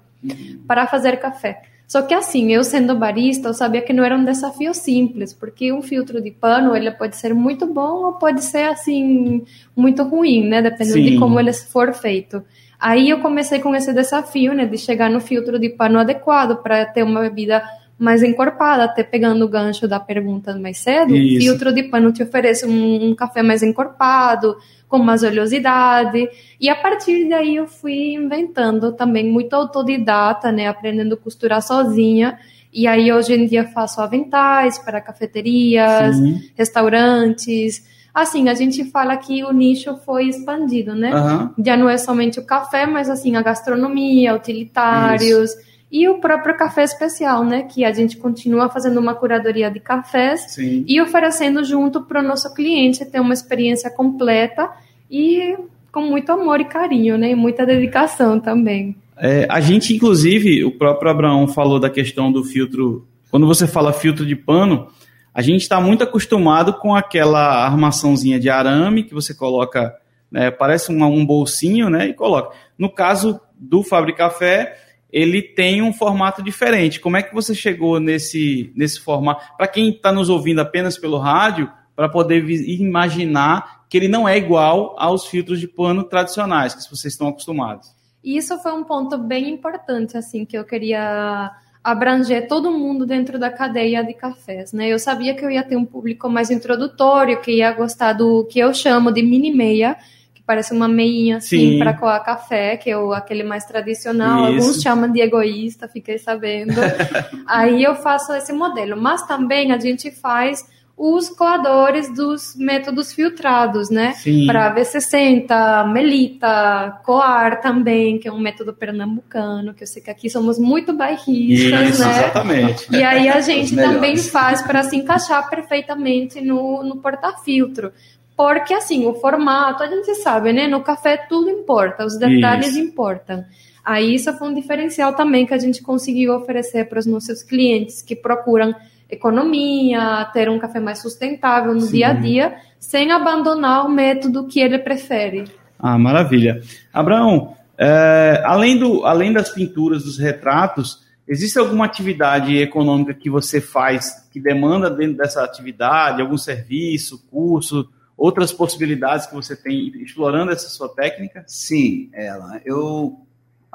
para 0.66 0.86
fazer 0.86 1.18
café. 1.18 1.62
Só 1.86 2.02
que 2.02 2.12
assim, 2.12 2.52
eu 2.52 2.64
sendo 2.64 2.96
barista, 2.96 3.48
eu 3.48 3.54
sabia 3.54 3.80
que 3.80 3.92
não 3.92 4.02
era 4.02 4.16
um 4.16 4.24
desafio 4.24 4.74
simples, 4.74 5.32
porque 5.32 5.72
um 5.72 5.80
filtro 5.80 6.20
de 6.20 6.32
pano, 6.32 6.74
ele 6.74 6.90
pode 6.90 7.16
ser 7.16 7.32
muito 7.32 7.64
bom 7.64 8.06
ou 8.06 8.12
pode 8.14 8.42
ser 8.42 8.68
assim 8.68 9.44
muito 9.76 10.02
ruim, 10.02 10.48
né, 10.48 10.60
dependendo 10.60 10.98
Sim. 10.98 11.10
de 11.12 11.18
como 11.18 11.38
ele 11.38 11.52
for 11.52 11.94
feito. 11.94 12.42
Aí 12.78 13.08
eu 13.08 13.20
comecei 13.20 13.60
com 13.60 13.74
esse 13.74 13.92
desafio, 13.92 14.52
né, 14.52 14.66
de 14.66 14.76
chegar 14.76 15.08
no 15.08 15.20
filtro 15.20 15.58
de 15.58 15.68
pano 15.68 16.00
adequado 16.00 16.60
para 16.60 16.84
ter 16.84 17.04
uma 17.04 17.20
bebida 17.20 17.62
mais 17.98 18.22
encorpada, 18.22 18.84
até 18.84 19.02
pegando 19.02 19.44
o 19.44 19.48
gancho 19.48 19.88
da 19.88 19.98
pergunta 19.98 20.54
mais 20.58 20.78
cedo, 20.78 21.16
Isso. 21.16 21.40
filtro 21.40 21.72
de 21.72 21.84
pano 21.84 22.12
te 22.12 22.22
oferece 22.22 22.66
um, 22.66 23.08
um 23.10 23.14
café 23.14 23.42
mais 23.42 23.62
encorpado, 23.62 24.56
com 24.88 24.98
mais 24.98 25.22
oleosidade, 25.22 26.28
e 26.60 26.68
a 26.68 26.76
partir 26.76 27.28
daí 27.28 27.56
eu 27.56 27.66
fui 27.66 28.14
inventando 28.14 28.92
também 28.92 29.26
muito 29.26 29.54
autodidata, 29.54 30.52
né, 30.52 30.68
aprendendo 30.68 31.14
a 31.14 31.16
costurar 31.16 31.62
sozinha, 31.62 32.38
E 32.76 32.86
aí 32.86 33.10
hoje 33.10 33.32
em 33.32 33.46
dia 33.46 33.64
faço 33.64 34.02
aventais 34.02 34.78
para 34.78 35.00
cafeterias, 35.00 36.14
Sim. 36.16 36.42
restaurantes. 36.54 37.82
Assim, 38.12 38.50
a 38.50 38.54
gente 38.54 38.84
fala 38.90 39.16
que 39.16 39.42
o 39.44 39.50
nicho 39.50 39.96
foi 40.04 40.28
expandido, 40.28 40.94
né? 40.94 41.14
Uhum. 41.14 41.64
Já 41.64 41.74
não 41.74 41.88
é 41.88 41.96
somente 41.96 42.38
o 42.38 42.44
café, 42.44 42.84
mas 42.84 43.08
assim, 43.08 43.34
a 43.34 43.40
gastronomia, 43.42 44.34
utilitários. 44.34 45.52
Isso. 45.52 45.75
E 45.90 46.08
o 46.08 46.18
próprio 46.18 46.56
café 46.56 46.82
especial, 46.82 47.44
né? 47.44 47.62
Que 47.62 47.84
a 47.84 47.92
gente 47.92 48.16
continua 48.16 48.68
fazendo 48.68 48.98
uma 48.98 49.14
curadoria 49.14 49.70
de 49.70 49.78
cafés 49.78 50.52
Sim. 50.52 50.84
e 50.86 51.00
oferecendo 51.00 51.62
junto 51.64 52.02
para 52.02 52.20
o 52.20 52.26
nosso 52.26 52.52
cliente 52.54 53.04
ter 53.04 53.20
uma 53.20 53.34
experiência 53.34 53.90
completa 53.90 54.68
e 55.10 55.56
com 55.92 56.02
muito 56.02 56.30
amor 56.32 56.60
e 56.60 56.64
carinho, 56.64 57.16
né? 57.16 57.30
E 57.30 57.34
muita 57.34 57.64
dedicação 57.64 58.40
também. 58.40 58.96
É, 59.16 59.46
a 59.48 59.60
gente, 59.60 59.94
inclusive, 59.94 60.64
o 60.64 60.72
próprio 60.72 61.10
Abraão 61.10 61.48
falou 61.48 61.80
da 61.80 61.88
questão 61.88 62.30
do 62.30 62.44
filtro. 62.44 63.06
Quando 63.30 63.46
você 63.46 63.66
fala 63.66 63.92
filtro 63.92 64.26
de 64.26 64.36
pano, 64.36 64.88
a 65.32 65.40
gente 65.40 65.62
está 65.62 65.80
muito 65.80 66.04
acostumado 66.04 66.74
com 66.74 66.94
aquela 66.94 67.64
armaçãozinha 67.64 68.38
de 68.38 68.50
arame 68.50 69.04
que 69.04 69.14
você 69.14 69.34
coloca, 69.34 69.94
né, 70.30 70.50
parece 70.50 70.92
um, 70.92 71.02
um 71.04 71.24
bolsinho, 71.24 71.88
né? 71.88 72.08
E 72.08 72.14
coloca. 72.14 72.54
No 72.78 72.90
caso 72.90 73.40
do 73.58 73.82
Fábrica 73.82 74.28
Café, 74.28 74.76
ele 75.12 75.40
tem 75.42 75.82
um 75.82 75.92
formato 75.92 76.42
diferente. 76.42 77.00
Como 77.00 77.16
é 77.16 77.22
que 77.22 77.34
você 77.34 77.54
chegou 77.54 78.00
nesse, 78.00 78.72
nesse 78.74 79.00
formato? 79.00 79.44
Para 79.56 79.68
quem 79.68 79.90
está 79.90 80.12
nos 80.12 80.28
ouvindo 80.28 80.60
apenas 80.60 80.98
pelo 80.98 81.18
rádio, 81.18 81.70
para 81.94 82.08
poder 82.08 82.44
imaginar 82.48 83.86
que 83.88 83.96
ele 83.96 84.08
não 84.08 84.28
é 84.28 84.36
igual 84.36 84.94
aos 84.98 85.26
filtros 85.26 85.60
de 85.60 85.68
pano 85.68 86.04
tradicionais 86.04 86.74
que 86.74 86.82
vocês 86.90 87.14
estão 87.14 87.28
acostumados. 87.28 87.94
Isso 88.22 88.58
foi 88.58 88.72
um 88.72 88.84
ponto 88.84 89.16
bem 89.16 89.48
importante, 89.48 90.16
assim, 90.16 90.44
que 90.44 90.58
eu 90.58 90.64
queria 90.64 91.52
abranger 91.82 92.48
todo 92.48 92.72
mundo 92.72 93.06
dentro 93.06 93.38
da 93.38 93.48
cadeia 93.48 94.02
de 94.02 94.12
cafés, 94.12 94.72
né? 94.72 94.88
Eu 94.88 94.98
sabia 94.98 95.34
que 95.36 95.44
eu 95.44 95.50
ia 95.50 95.62
ter 95.62 95.76
um 95.76 95.84
público 95.84 96.28
mais 96.28 96.50
introdutório, 96.50 97.40
que 97.40 97.52
ia 97.52 97.70
gostar 97.70 98.12
do 98.14 98.44
que 98.46 98.58
eu 98.58 98.74
chamo 98.74 99.12
de 99.12 99.22
mini 99.22 99.54
meia, 99.54 99.96
parece 100.46 100.72
uma 100.72 100.86
meinha 100.86 101.38
assim 101.38 101.78
para 101.78 101.92
coar 101.92 102.24
café, 102.24 102.76
que 102.76 102.88
é 102.88 102.96
o, 102.96 103.12
aquele 103.12 103.42
mais 103.42 103.64
tradicional. 103.64 104.48
Isso. 104.50 104.62
Alguns 104.62 104.82
chamam 104.82 105.10
de 105.10 105.20
egoísta, 105.20 105.88
fiquei 105.88 106.18
sabendo. 106.18 106.74
Aí 107.46 107.82
eu 107.82 107.96
faço 107.96 108.32
esse 108.32 108.52
modelo, 108.52 108.96
mas 108.96 109.26
também 109.26 109.72
a 109.72 109.78
gente 109.78 110.10
faz 110.10 110.64
os 110.96 111.28
coadores 111.28 112.12
dos 112.14 112.56
métodos 112.56 113.12
filtrados, 113.12 113.90
né? 113.90 114.14
Para 114.46 114.74
V60, 114.74 115.92
Melita, 115.92 117.00
Coar 117.04 117.60
também, 117.60 118.18
que 118.18 118.26
é 118.26 118.32
um 118.32 118.40
método 118.40 118.72
pernambucano, 118.72 119.74
que 119.74 119.82
eu 119.82 119.86
sei 119.86 120.00
que 120.00 120.10
aqui 120.10 120.30
somos 120.30 120.58
muito 120.58 120.94
bairristas, 120.94 121.90
Isso, 121.90 122.00
né? 122.02 122.18
Exatamente. 122.18 122.86
E 122.90 123.04
aí 123.04 123.28
a 123.28 123.42
gente 123.42 123.76
também 123.76 124.16
faz 124.16 124.62
para 124.62 124.82
se 124.84 124.96
encaixar 124.96 125.50
perfeitamente 125.50 126.40
no, 126.40 126.82
no 126.82 126.96
porta-filtro. 126.96 127.92
Porque, 128.36 128.74
assim, 128.74 129.06
o 129.06 129.14
formato, 129.14 129.82
a 129.82 129.86
gente 129.86 130.14
sabe, 130.16 130.52
né? 130.52 130.66
No 130.66 130.82
café 130.82 131.16
tudo 131.16 131.48
importa, 131.48 132.04
os 132.04 132.18
detalhes 132.18 132.68
isso. 132.68 132.78
importam. 132.78 133.44
Aí 133.84 134.14
isso 134.14 134.32
foi 134.34 134.48
um 134.48 134.54
diferencial 134.54 135.14
também 135.14 135.46
que 135.46 135.54
a 135.54 135.58
gente 135.58 135.80
conseguiu 135.80 136.34
oferecer 136.34 136.88
para 136.88 136.98
os 136.98 137.06
nossos 137.06 137.42
clientes 137.42 138.02
que 138.02 138.16
procuram 138.16 138.74
economia, 139.08 140.28
ter 140.32 140.50
um 140.50 140.58
café 140.58 140.80
mais 140.80 140.98
sustentável 140.98 141.72
no 141.72 141.82
Sim. 141.82 141.92
dia 141.92 142.08
a 142.08 142.12
dia, 142.12 142.56
sem 142.78 143.12
abandonar 143.12 143.86
o 143.86 143.88
método 143.88 144.46
que 144.48 144.60
ele 144.60 144.78
prefere. 144.78 145.44
Ah, 145.78 145.96
maravilha. 145.96 146.60
Abraão, 146.92 147.54
é, 147.78 148.42
além, 148.44 148.78
do, 148.78 149.04
além 149.04 149.32
das 149.32 149.50
pinturas, 149.50 150.02
dos 150.02 150.18
retratos, 150.18 151.04
existe 151.28 151.58
alguma 151.58 151.84
atividade 151.84 152.56
econômica 152.56 153.14
que 153.14 153.30
você 153.30 153.60
faz 153.60 154.26
que 154.32 154.40
demanda 154.40 154.90
dentro 154.90 155.18
dessa 155.18 155.44
atividade, 155.44 156.20
algum 156.20 156.36
serviço, 156.36 157.24
curso, 157.30 157.88
outras 158.16 158.52
possibilidades 158.52 159.26
que 159.26 159.34
você 159.34 159.54
tem 159.54 159.88
explorando 160.02 160.50
essa 160.50 160.68
sua 160.68 160.88
técnica? 160.88 161.44
Sim, 161.46 162.08
ela. 162.12 162.60
Eu 162.64 163.20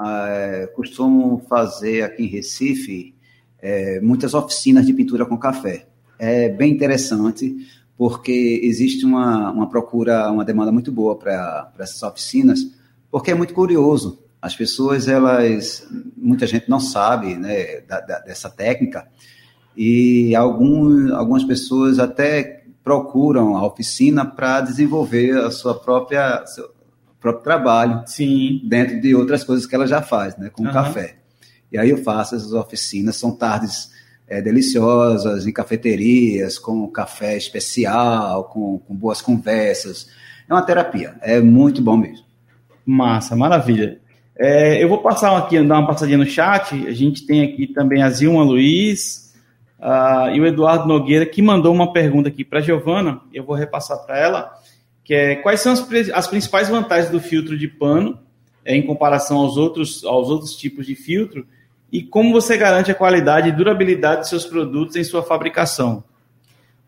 é, 0.00 0.66
costumo 0.74 1.44
fazer 1.48 2.02
aqui 2.02 2.24
em 2.24 2.28
Recife 2.28 3.14
é, 3.60 4.00
muitas 4.00 4.34
oficinas 4.34 4.84
de 4.84 4.92
pintura 4.92 5.24
com 5.24 5.38
café. 5.38 5.86
É 6.18 6.48
bem 6.48 6.72
interessante, 6.72 7.56
porque 7.96 8.60
existe 8.64 9.04
uma, 9.04 9.50
uma 9.52 9.68
procura, 9.68 10.30
uma 10.30 10.44
demanda 10.44 10.72
muito 10.72 10.90
boa 10.90 11.16
para 11.16 11.72
essas 11.78 12.02
oficinas, 12.02 12.60
porque 13.10 13.30
é 13.30 13.34
muito 13.34 13.54
curioso. 13.54 14.18
As 14.40 14.56
pessoas, 14.56 15.06
elas, 15.06 15.86
muita 16.16 16.48
gente 16.48 16.68
não 16.68 16.80
sabe 16.80 17.36
né, 17.36 17.80
da, 17.82 18.00
da, 18.00 18.18
dessa 18.18 18.50
técnica, 18.50 19.06
e 19.76 20.34
algum, 20.34 21.14
algumas 21.14 21.44
pessoas 21.44 21.98
até 21.98 22.61
procuram 22.82 23.56
a 23.56 23.66
oficina 23.66 24.24
para 24.24 24.60
desenvolver 24.60 25.38
a 25.38 25.50
sua 25.50 25.74
própria 25.74 26.44
seu 26.46 26.70
próprio 27.20 27.44
trabalho 27.44 28.02
Sim. 28.04 28.60
dentro 28.64 29.00
de 29.00 29.14
outras 29.14 29.44
coisas 29.44 29.64
que 29.64 29.74
ela 29.74 29.86
já 29.86 30.02
faz, 30.02 30.36
né, 30.36 30.50
com 30.50 30.64
uhum. 30.64 30.72
café. 30.72 31.14
E 31.70 31.78
aí 31.78 31.88
eu 31.88 31.98
faço 31.98 32.34
essas 32.34 32.52
oficinas, 32.52 33.16
são 33.16 33.30
tardes 33.30 33.92
é, 34.28 34.42
deliciosas, 34.42 35.46
em 35.46 35.52
cafeterias, 35.52 36.58
com 36.58 36.88
café 36.88 37.36
especial, 37.36 38.44
com, 38.44 38.78
com 38.80 38.94
boas 38.94 39.22
conversas. 39.22 40.08
É 40.48 40.52
uma 40.52 40.62
terapia, 40.62 41.14
é 41.22 41.40
muito 41.40 41.80
bom 41.80 41.96
mesmo. 41.96 42.26
Massa, 42.84 43.36
maravilha. 43.36 44.00
É, 44.36 44.82
eu 44.82 44.88
vou 44.88 44.98
passar 44.98 45.36
aqui, 45.38 45.62
dar 45.62 45.78
uma 45.78 45.86
passadinha 45.86 46.18
no 46.18 46.26
chat. 46.26 46.74
A 46.88 46.92
gente 46.92 47.24
tem 47.24 47.44
aqui 47.44 47.68
também 47.68 48.02
a 48.02 48.10
Zilma 48.10 48.42
Luiz 48.42 49.21
uh, 49.82 50.34
e 50.34 50.40
o 50.40 50.46
Eduardo 50.46 50.86
Nogueira, 50.86 51.26
que 51.26 51.42
mandou 51.42 51.74
uma 51.74 51.92
pergunta 51.92 52.28
aqui 52.28 52.44
para 52.44 52.60
a 52.60 52.62
Giovana. 52.62 53.20
Eu 53.34 53.44
vou 53.44 53.56
repassar 53.56 53.98
para 54.06 54.18
ela, 54.18 54.52
que 55.04 55.12
é 55.12 55.36
quais 55.36 55.60
são 55.60 55.72
as, 55.72 55.84
as 56.14 56.26
principais 56.28 56.68
vantagens 56.68 57.10
do 57.10 57.20
filtro 57.20 57.58
de 57.58 57.66
pano 57.66 58.18
é, 58.64 58.76
em 58.76 58.82
comparação 58.82 59.38
aos 59.38 59.56
outros, 59.56 60.04
aos 60.04 60.28
outros 60.28 60.54
tipos 60.54 60.86
de 60.86 60.94
filtro 60.94 61.46
e 61.92 62.02
como 62.02 62.32
você 62.32 62.56
garante 62.56 62.90
a 62.90 62.94
qualidade 62.94 63.50
e 63.50 63.52
durabilidade 63.52 64.22
de 64.22 64.28
seus 64.28 64.46
produtos 64.46 64.96
em 64.96 65.04
sua 65.04 65.22
fabricação? 65.22 66.02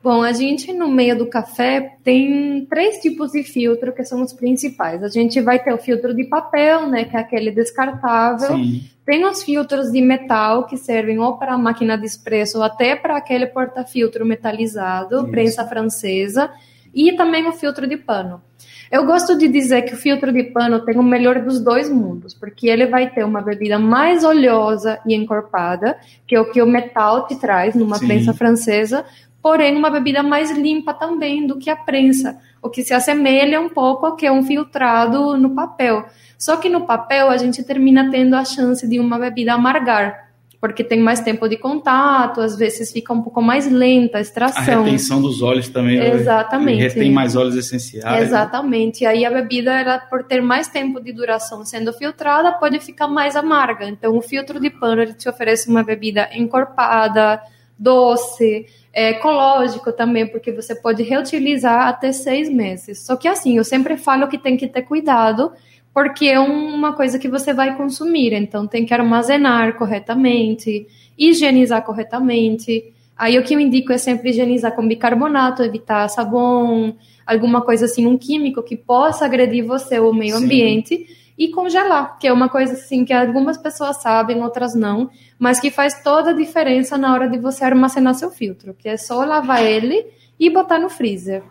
Bom, 0.04 0.22
a 0.22 0.32
gente 0.34 0.70
no 0.70 0.86
meio 0.86 1.16
do 1.16 1.24
café 1.24 1.96
tem 2.04 2.66
três 2.66 2.98
tipos 2.98 3.32
de 3.32 3.42
filtro 3.42 3.90
que 3.90 4.04
são 4.04 4.20
os 4.20 4.34
principais. 4.34 5.02
A 5.02 5.08
gente 5.08 5.40
vai 5.40 5.58
ter 5.58 5.72
o 5.72 5.78
filtro 5.78 6.12
de 6.12 6.24
papel, 6.24 6.86
né, 6.86 7.06
que 7.06 7.16
é 7.16 7.20
aquele 7.20 7.50
descartável. 7.50 8.54
Sim. 8.54 8.84
Tem 9.06 9.24
os 9.24 9.42
filtros 9.42 9.90
de 9.90 10.02
metal 10.02 10.66
que 10.66 10.76
servem 10.76 11.18
ou 11.18 11.38
para 11.38 11.54
a 11.54 11.58
máquina 11.58 11.96
de 11.96 12.04
espresso 12.04 12.58
ou 12.58 12.64
até 12.64 12.94
para 12.94 13.16
aquele 13.16 13.46
porta-filtro 13.46 14.26
metalizado, 14.26 15.20
Isso. 15.20 15.28
prensa 15.28 15.66
francesa, 15.66 16.50
e 16.92 17.12
também 17.12 17.48
o 17.48 17.52
filtro 17.54 17.86
de 17.86 17.96
pano. 17.96 18.42
Eu 18.90 19.06
gosto 19.06 19.38
de 19.38 19.48
dizer 19.48 19.82
que 19.82 19.94
o 19.94 19.96
filtro 19.96 20.30
de 20.30 20.42
pano 20.42 20.84
tem 20.84 20.98
o 20.98 21.02
melhor 21.02 21.40
dos 21.40 21.58
dois 21.58 21.88
mundos, 21.88 22.34
porque 22.34 22.68
ele 22.68 22.86
vai 22.86 23.10
ter 23.10 23.24
uma 23.24 23.40
bebida 23.40 23.78
mais 23.78 24.22
oleosa 24.22 25.00
e 25.06 25.14
encorpada, 25.14 25.96
que 26.26 26.36
é 26.36 26.40
o 26.40 26.50
que 26.50 26.60
o 26.60 26.66
metal 26.66 27.26
te 27.26 27.36
traz 27.36 27.74
numa 27.74 27.96
Sim. 27.96 28.06
prensa 28.06 28.34
francesa, 28.34 29.04
porém 29.44 29.76
uma 29.76 29.90
bebida 29.90 30.22
mais 30.22 30.50
limpa 30.50 30.94
também 30.94 31.46
do 31.46 31.58
que 31.58 31.68
a 31.68 31.76
prensa, 31.76 32.38
o 32.62 32.70
que 32.70 32.82
se 32.82 32.94
assemelha 32.94 33.60
um 33.60 33.68
pouco 33.68 34.06
ao 34.06 34.16
que 34.16 34.24
é 34.24 34.32
um 34.32 34.42
filtrado 34.42 35.36
no 35.36 35.50
papel. 35.50 36.06
Só 36.38 36.56
que 36.56 36.70
no 36.70 36.86
papel 36.86 37.28
a 37.28 37.36
gente 37.36 37.62
termina 37.62 38.10
tendo 38.10 38.36
a 38.36 38.44
chance 38.46 38.88
de 38.88 38.98
uma 38.98 39.18
bebida 39.18 39.52
amargar 39.52 40.24
porque 40.64 40.82
tem 40.82 40.98
mais 40.98 41.20
tempo 41.20 41.46
de 41.46 41.58
contato, 41.58 42.40
às 42.40 42.56
vezes 42.56 42.90
fica 42.90 43.12
um 43.12 43.20
pouco 43.20 43.42
mais 43.42 43.70
lenta 43.70 44.16
a 44.16 44.20
extração. 44.22 44.80
A 44.80 44.82
retenção 44.82 45.20
dos 45.20 45.42
óleos 45.42 45.68
também. 45.68 45.98
Exatamente. 45.98 46.80
Retém 46.80 47.12
mais 47.12 47.36
óleos 47.36 47.54
essenciais. 47.54 48.22
Exatamente. 48.22 49.04
Né? 49.04 49.10
Aí 49.10 49.26
a 49.26 49.30
bebida, 49.30 49.78
ela, 49.78 49.98
por 49.98 50.24
ter 50.24 50.40
mais 50.40 50.66
tempo 50.66 51.02
de 51.02 51.12
duração 51.12 51.66
sendo 51.66 51.92
filtrada, 51.92 52.50
pode 52.52 52.80
ficar 52.80 53.08
mais 53.08 53.36
amarga. 53.36 53.86
Então, 53.86 54.16
o 54.16 54.22
filtro 54.22 54.58
de 54.58 54.70
pano 54.70 55.02
ele 55.02 55.12
te 55.12 55.28
oferece 55.28 55.68
uma 55.68 55.82
bebida 55.82 56.30
encorpada, 56.32 57.42
doce, 57.78 58.64
é, 58.94 59.10
ecológico 59.10 59.92
também, 59.92 60.26
porque 60.26 60.52
você 60.52 60.74
pode 60.74 61.02
reutilizar 61.02 61.88
até 61.88 62.12
seis 62.12 62.48
meses. 62.48 63.04
Só 63.04 63.16
que 63.16 63.26
assim, 63.26 63.56
eu 63.56 63.64
sempre 63.64 63.96
falo 63.96 64.28
que 64.28 64.38
tem 64.38 64.56
que 64.56 64.68
ter 64.68 64.82
cuidado 64.82 65.52
porque 65.92 66.26
é 66.26 66.40
uma 66.40 66.92
coisa 66.92 67.18
que 67.18 67.28
você 67.28 67.52
vai 67.52 67.76
consumir, 67.76 68.32
então 68.32 68.66
tem 68.66 68.84
que 68.84 68.92
armazenar 68.92 69.76
corretamente, 69.76 70.88
higienizar 71.16 71.84
corretamente. 71.84 72.92
Aí 73.16 73.38
o 73.38 73.44
que 73.44 73.54
eu 73.54 73.60
indico 73.60 73.92
é 73.92 73.98
sempre 73.98 74.30
higienizar 74.30 74.74
com 74.74 74.86
bicarbonato, 74.86 75.62
evitar 75.62 76.08
sabão, 76.08 76.96
alguma 77.24 77.60
coisa 77.60 77.84
assim, 77.84 78.06
um 78.06 78.18
químico 78.18 78.60
que 78.60 78.76
possa 78.76 79.24
agredir 79.24 79.64
você 79.64 80.00
ou 80.00 80.10
o 80.10 80.14
meio 80.14 80.36
Sim. 80.36 80.44
ambiente 80.44 81.06
e 81.36 81.48
congelar, 81.48 82.18
que 82.18 82.26
é 82.26 82.32
uma 82.32 82.48
coisa 82.48 82.74
assim 82.74 83.04
que 83.04 83.12
algumas 83.12 83.58
pessoas 83.58 84.00
sabem, 84.00 84.42
outras 84.42 84.74
não, 84.74 85.10
mas 85.38 85.58
que 85.58 85.70
faz 85.70 86.02
toda 86.02 86.30
a 86.30 86.34
diferença 86.34 86.96
na 86.96 87.12
hora 87.12 87.28
de 87.28 87.38
você 87.38 87.64
armazenar 87.64 88.14
seu 88.14 88.30
filtro, 88.30 88.74
que 88.74 88.88
é 88.88 88.96
só 88.96 89.24
lavar 89.24 89.64
ele 89.64 90.06
e 90.38 90.48
botar 90.48 90.78
no 90.78 90.88
freezer. 90.88 91.42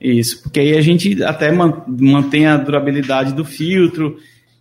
Isso, 0.00 0.42
porque 0.42 0.60
aí 0.60 0.76
a 0.76 0.80
gente 0.80 1.22
até 1.24 1.50
mantém 1.50 2.46
a 2.46 2.56
durabilidade 2.56 3.32
do 3.32 3.44
filtro 3.44 4.16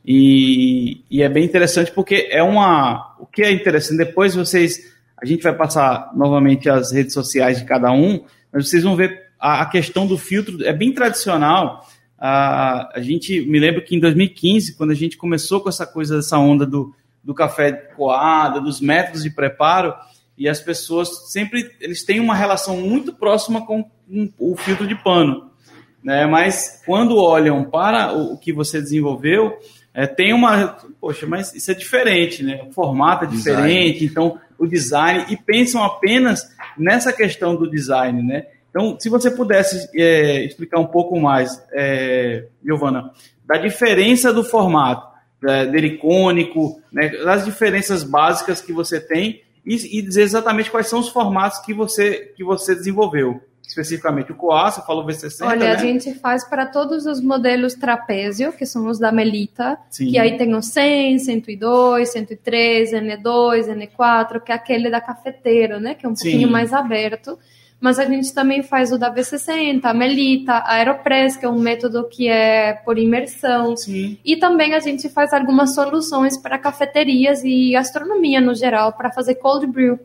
e, 0.05 1.01
e, 1.09 1.21
é 1.21 1.27
bem 1.27 1.43
interessante 1.43 1.91
porque 1.91 2.27
é 2.29 2.41
uma. 2.43 3.15
O 3.19 3.25
que 3.25 3.41
é 3.41 3.51
interessante, 3.51 3.97
depois 3.97 4.35
vocês 4.35 4.93
A 5.19 5.25
gente 5.25 5.41
vai 5.41 5.53
passar 5.53 6.11
novamente 6.15 6.69
as 6.69 6.91
redes 6.91 7.13
sociais 7.13 7.57
de 7.57 7.65
cada 7.65 7.91
um, 7.91 8.23
mas 8.53 8.69
vocês 8.69 8.83
vão 8.83 8.95
ver 8.95 9.25
a, 9.39 9.61
a 9.61 9.65
questão 9.65 10.05
do 10.05 10.17
filtro 10.17 10.63
é 10.63 10.71
bem 10.71 10.93
tradicional. 10.93 11.85
A, 12.17 12.97
a 12.97 13.01
gente 13.01 13.41
me 13.41 13.59
lembro 13.59 13.83
que 13.83 13.95
em 13.95 13.99
2015, 13.99 14.75
quando 14.75 14.91
a 14.91 14.95
gente 14.95 15.17
começou 15.17 15.61
com 15.61 15.69
essa 15.69 15.85
coisa, 15.85 16.19
essa 16.19 16.37
onda 16.37 16.65
do, 16.65 16.93
do 17.23 17.33
café 17.33 17.71
coado, 17.71 18.61
dos 18.61 18.79
métodos 18.79 19.23
de 19.23 19.29
preparo, 19.29 19.93
e 20.37 20.49
as 20.49 20.59
pessoas 20.59 21.31
sempre 21.31 21.71
eles 21.79 22.03
têm 22.03 22.19
uma 22.19 22.35
relação 22.35 22.77
muito 22.77 23.13
próxima 23.13 23.65
com 23.65 23.89
o 24.37 24.55
filtro 24.55 24.85
de 24.87 24.95
pano, 24.95 25.49
né? 26.03 26.25
Mas 26.25 26.81
quando 26.85 27.17
olham 27.17 27.63
para 27.63 28.13
o 28.13 28.37
que 28.37 28.51
você 28.51 28.81
desenvolveu, 28.81 29.57
é, 29.93 30.05
tem 30.05 30.33
uma, 30.33 30.77
poxa, 30.99 31.25
mas 31.25 31.55
isso 31.55 31.71
é 31.71 31.73
diferente, 31.73 32.43
né? 32.43 32.61
O 32.67 32.73
formato 32.73 33.23
é 33.23 33.27
diferente, 33.27 33.99
design. 33.99 34.11
então 34.11 34.39
o 34.57 34.67
design 34.67 35.25
e 35.29 35.37
pensam 35.37 35.83
apenas 35.83 36.49
nessa 36.77 37.13
questão 37.13 37.55
do 37.55 37.69
design, 37.69 38.21
né? 38.21 38.45
Então, 38.75 38.97
se 38.99 39.07
você 39.07 39.31
pudesse 39.31 39.89
é, 39.95 40.43
explicar 40.43 40.81
um 40.81 40.87
pouco 40.87 41.17
mais, 41.17 41.63
é, 41.71 42.43
Giovana, 42.61 43.09
da 43.45 43.55
diferença 43.57 44.33
do 44.33 44.43
formato, 44.43 45.15
é, 45.47 45.65
dele 45.65 45.87
icônico, 45.87 46.81
né, 46.91 47.07
das 47.23 47.45
diferenças 47.45 48.03
básicas 48.03 48.59
que 48.59 48.73
você 48.73 48.99
tem 48.99 49.43
e, 49.65 49.97
e, 49.97 50.01
dizer 50.01 50.23
exatamente 50.23 50.69
quais 50.69 50.87
são 50.87 50.99
os 50.99 51.07
formatos 51.07 51.59
que 51.59 51.73
você, 51.73 52.33
que 52.35 52.43
você 52.43 52.75
desenvolveu. 52.75 53.41
Especificamente 53.65 54.33
o 54.33 54.35
COA, 54.35 54.69
você 54.69 54.81
falou 54.81 55.05
V60. 55.05 55.47
Olha, 55.47 55.57
né? 55.57 55.71
a 55.71 55.77
gente 55.77 56.13
faz 56.15 56.43
para 56.43 56.65
todos 56.65 57.05
os 57.05 57.21
modelos 57.21 57.75
trapézio, 57.75 58.51
que 58.51 58.65
são 58.65 58.87
os 58.87 58.99
da 58.99 59.09
Melita, 59.09 59.79
Sim. 59.89 60.11
que 60.11 60.19
aí 60.19 60.37
tem 60.37 60.53
o 60.53 60.61
100, 60.61 61.19
102, 61.19 62.09
103, 62.11 62.91
N2, 62.91 63.67
N4, 63.69 64.41
que 64.41 64.51
é 64.51 64.55
aquele 64.55 64.89
da 64.89 64.99
cafeteiro, 64.99 65.79
né? 65.79 65.95
Que 65.95 66.05
é 66.05 66.09
um 66.09 66.15
Sim. 66.15 66.29
pouquinho 66.29 66.51
mais 66.51 66.73
aberto 66.73 67.39
mas 67.79 67.99
a 67.99 68.05
gente 68.05 68.33
também 68.33 68.63
faz 68.63 68.91
o 68.91 68.97
da 68.97 69.13
V60, 69.13 69.81
a 69.83 69.93
Melita, 69.93 70.53
a 70.53 70.75
Aeropress, 70.75 71.37
que 71.37 71.45
é 71.45 71.49
um 71.49 71.59
método 71.59 72.07
que 72.09 72.27
é 72.27 72.73
por 72.73 72.97
imersão. 72.97 73.75
Sim. 73.75 74.17
E 74.23 74.37
também 74.37 74.73
a 74.73 74.79
gente 74.79 75.09
faz 75.09 75.33
algumas 75.33 75.75
soluções 75.75 76.37
para 76.37 76.57
cafeterias 76.57 77.43
e 77.43 77.71
gastronomia 77.73 78.41
no 78.41 78.55
geral, 78.55 78.93
para 78.93 79.11
fazer 79.11 79.35
cold 79.35 79.67
brew. 79.67 79.99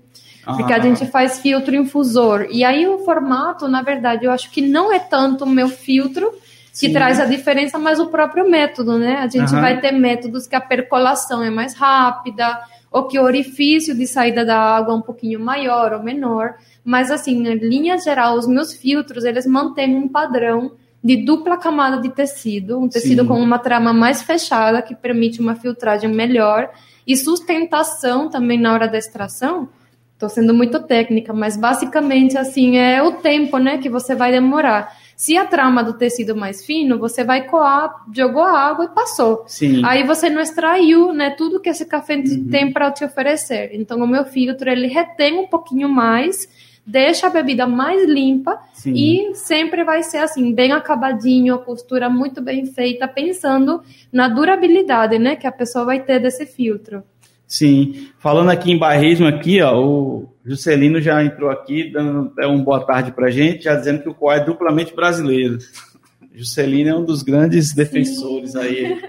Ah. 0.44 0.54
Porque 0.56 0.72
a 0.72 0.80
gente 0.80 1.06
faz 1.06 1.38
filtro 1.38 1.74
infusor. 1.74 2.48
E 2.50 2.64
aí 2.64 2.86
o 2.88 2.98
formato, 2.98 3.68
na 3.68 3.82
verdade, 3.82 4.24
eu 4.24 4.32
acho 4.32 4.50
que 4.50 4.60
não 4.60 4.92
é 4.92 4.98
tanto 4.98 5.44
o 5.44 5.48
meu 5.48 5.68
filtro, 5.68 6.30
que 6.72 6.86
Sim. 6.86 6.92
traz 6.92 7.20
a 7.20 7.24
diferença, 7.24 7.78
mas 7.78 7.98
o 7.98 8.06
próprio 8.06 8.48
método, 8.48 8.98
né? 8.98 9.16
A 9.16 9.26
gente 9.26 9.52
uhum. 9.54 9.60
vai 9.60 9.80
ter 9.80 9.92
métodos 9.92 10.46
que 10.46 10.56
a 10.56 10.60
percolação 10.60 11.42
é 11.42 11.50
mais 11.50 11.74
rápida, 11.74 12.60
ou 12.90 13.06
que 13.06 13.18
o 13.18 13.22
orifício 13.22 13.94
de 13.94 14.06
saída 14.06 14.44
da 14.44 14.58
água 14.58 14.92
é 14.92 14.96
um 14.96 15.02
pouquinho 15.02 15.38
maior 15.38 15.92
ou 15.92 16.02
menor. 16.02 16.54
Mas, 16.84 17.10
assim, 17.10 17.46
em 17.46 17.54
linha 17.54 17.96
geral, 17.98 18.36
os 18.36 18.46
meus 18.46 18.72
filtros, 18.72 19.24
eles 19.24 19.46
mantêm 19.46 19.94
um 19.96 20.08
padrão 20.08 20.72
de 21.02 21.24
dupla 21.24 21.56
camada 21.56 22.00
de 22.00 22.10
tecido, 22.10 22.78
um 22.78 22.88
tecido 22.88 23.22
Sim. 23.22 23.28
com 23.28 23.40
uma 23.40 23.58
trama 23.58 23.92
mais 23.92 24.22
fechada, 24.22 24.82
que 24.82 24.94
permite 24.94 25.40
uma 25.40 25.54
filtragem 25.54 26.10
melhor, 26.10 26.70
e 27.06 27.16
sustentação 27.16 28.28
também 28.28 28.58
na 28.58 28.72
hora 28.72 28.88
da 28.88 28.98
extração. 28.98 29.68
Estou 30.12 30.28
sendo 30.28 30.52
muito 30.52 30.78
técnica, 30.80 31.32
mas 31.32 31.56
basicamente, 31.56 32.36
assim, 32.36 32.76
é 32.76 33.02
o 33.02 33.12
tempo, 33.12 33.56
né, 33.56 33.78
que 33.78 33.88
você 33.88 34.14
vai 34.14 34.30
demorar. 34.30 34.94
Se 35.20 35.36
a 35.36 35.44
trama 35.44 35.84
do 35.84 35.92
tecido 35.92 36.34
mais 36.34 36.64
fino, 36.64 36.98
você 36.98 37.22
vai 37.22 37.46
coar, 37.46 38.06
jogou 38.10 38.40
a 38.40 38.58
água 38.58 38.86
e 38.86 38.88
passou. 38.88 39.44
Sim. 39.46 39.82
Aí 39.84 40.02
você 40.02 40.30
não 40.30 40.40
extraiu, 40.40 41.12
né, 41.12 41.28
tudo 41.28 41.60
que 41.60 41.68
esse 41.68 41.84
café 41.84 42.16
uhum. 42.16 42.48
tem 42.50 42.72
para 42.72 42.90
te 42.90 43.04
oferecer. 43.04 43.68
Então 43.74 43.98
o 43.98 44.06
meu 44.06 44.24
filtro 44.24 44.70
ele 44.70 44.86
retém 44.86 45.38
um 45.38 45.46
pouquinho 45.46 45.90
mais 45.90 46.48
deixa 46.86 47.26
a 47.26 47.30
bebida 47.30 47.66
mais 47.66 48.08
limpa 48.08 48.58
Sim. 48.72 48.94
e 48.94 49.34
sempre 49.34 49.84
vai 49.84 50.02
ser 50.02 50.18
assim, 50.18 50.54
bem 50.54 50.72
acabadinho, 50.72 51.54
a 51.54 51.58
costura 51.58 52.08
muito 52.08 52.40
bem 52.40 52.64
feita, 52.64 53.06
pensando 53.06 53.82
na 54.10 54.26
durabilidade, 54.26 55.18
né, 55.18 55.36
que 55.36 55.46
a 55.46 55.52
pessoa 55.52 55.84
vai 55.84 56.00
ter 56.00 56.18
desse 56.18 56.46
filtro. 56.46 57.04
Sim, 57.50 58.12
falando 58.20 58.48
aqui 58.48 58.70
em 58.70 58.78
barrismo 58.78 59.26
aqui, 59.26 59.60
ó, 59.60 59.76
o 59.76 60.32
Juscelino 60.44 61.00
já 61.00 61.20
entrou 61.24 61.50
aqui 61.50 61.90
dando 61.90 62.32
é, 62.38 62.46
um 62.46 62.62
boa 62.62 62.86
tarde 62.86 63.10
para 63.10 63.28
gente, 63.28 63.64
já 63.64 63.74
dizendo 63.74 64.04
que 64.04 64.08
o 64.08 64.14
COA 64.14 64.36
é 64.36 64.44
duplamente 64.44 64.94
brasileiro. 64.94 65.58
Juscelino 66.32 66.90
é 66.90 66.94
um 66.94 67.04
dos 67.04 67.24
grandes 67.24 67.74
defensores 67.74 68.52
Sim. 68.52 68.58
aí 68.60 69.02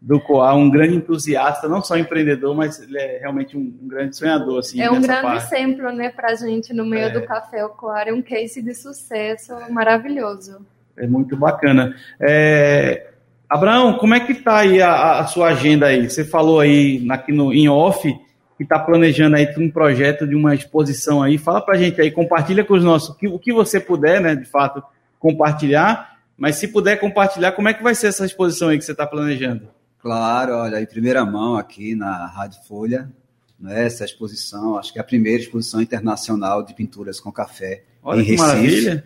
do 0.00 0.18
Coa, 0.18 0.54
um 0.54 0.70
grande 0.70 0.96
entusiasta, 0.96 1.68
não 1.68 1.82
só 1.82 1.98
empreendedor, 1.98 2.56
mas 2.56 2.80
ele 2.80 2.96
é 2.96 3.18
realmente 3.18 3.58
um, 3.58 3.60
um 3.60 3.86
grande 3.86 4.16
sonhador. 4.16 4.60
Assim, 4.60 4.80
é 4.80 4.90
um 4.90 4.98
grande 4.98 5.20
parte. 5.20 5.54
exemplo 5.54 5.92
né, 5.92 6.08
para 6.08 6.30
a 6.30 6.34
gente 6.34 6.72
no 6.72 6.86
meio 6.86 7.08
é. 7.08 7.10
do 7.10 7.26
café. 7.26 7.62
O 7.62 7.68
Coa 7.68 8.00
é 8.00 8.12
um 8.12 8.22
case 8.22 8.62
de 8.62 8.74
sucesso 8.74 9.52
maravilhoso. 9.70 10.64
É 10.96 11.06
muito 11.06 11.36
bacana. 11.36 11.94
É... 12.18 13.11
Abraão, 13.52 13.98
como 13.98 14.14
é 14.14 14.20
que 14.20 14.32
está 14.32 14.60
aí 14.60 14.80
a, 14.80 15.18
a, 15.18 15.26
sua 15.26 15.48
agenda 15.48 15.88
aí? 15.88 16.08
Você 16.08 16.24
falou 16.24 16.58
aí 16.58 17.06
aqui 17.10 17.32
no, 17.32 17.52
em 17.52 17.68
off 17.68 18.10
que 18.56 18.62
está 18.62 18.78
planejando 18.78 19.36
aí 19.36 19.46
um 19.58 19.70
projeto 19.70 20.26
de 20.26 20.34
uma 20.34 20.54
exposição 20.54 21.22
aí. 21.22 21.36
Fala 21.36 21.60
para 21.60 21.74
a 21.74 21.76
gente 21.76 22.00
aí, 22.00 22.10
compartilha 22.10 22.64
com 22.64 22.72
os 22.72 22.82
nossos, 22.82 23.10
o 23.10 23.38
que, 23.38 23.52
você 23.52 23.78
puder, 23.78 24.22
né, 24.22 24.34
de 24.34 24.46
fato, 24.46 24.82
compartilhar. 25.18 26.16
Mas 26.34 26.56
se 26.56 26.66
puder 26.66 26.98
compartilhar, 26.98 27.52
como 27.52 27.68
é 27.68 27.74
que 27.74 27.82
vai 27.82 27.94
ser 27.94 28.06
essa 28.06 28.24
exposição 28.24 28.70
aí 28.70 28.78
que 28.78 28.86
você 28.86 28.92
está 28.92 29.06
planejando? 29.06 29.68
Claro, 30.00 30.54
olha, 30.54 30.80
em 30.80 30.86
primeira 30.86 31.22
mão 31.22 31.54
aqui 31.54 31.94
na 31.94 32.24
Rádio 32.28 32.62
Folha, 32.66 33.06
né, 33.60 33.84
essa 33.84 34.02
exposição, 34.02 34.78
acho 34.78 34.94
que 34.94 34.98
é 34.98 35.02
a 35.02 35.04
primeira 35.04 35.42
exposição 35.42 35.82
internacional 35.82 36.62
de 36.62 36.72
pinturas 36.72 37.20
com 37.20 37.30
café 37.30 37.82
olha 38.02 38.22
em 38.22 38.24
Recife. 38.24 38.40
Maravilha. 38.40 39.04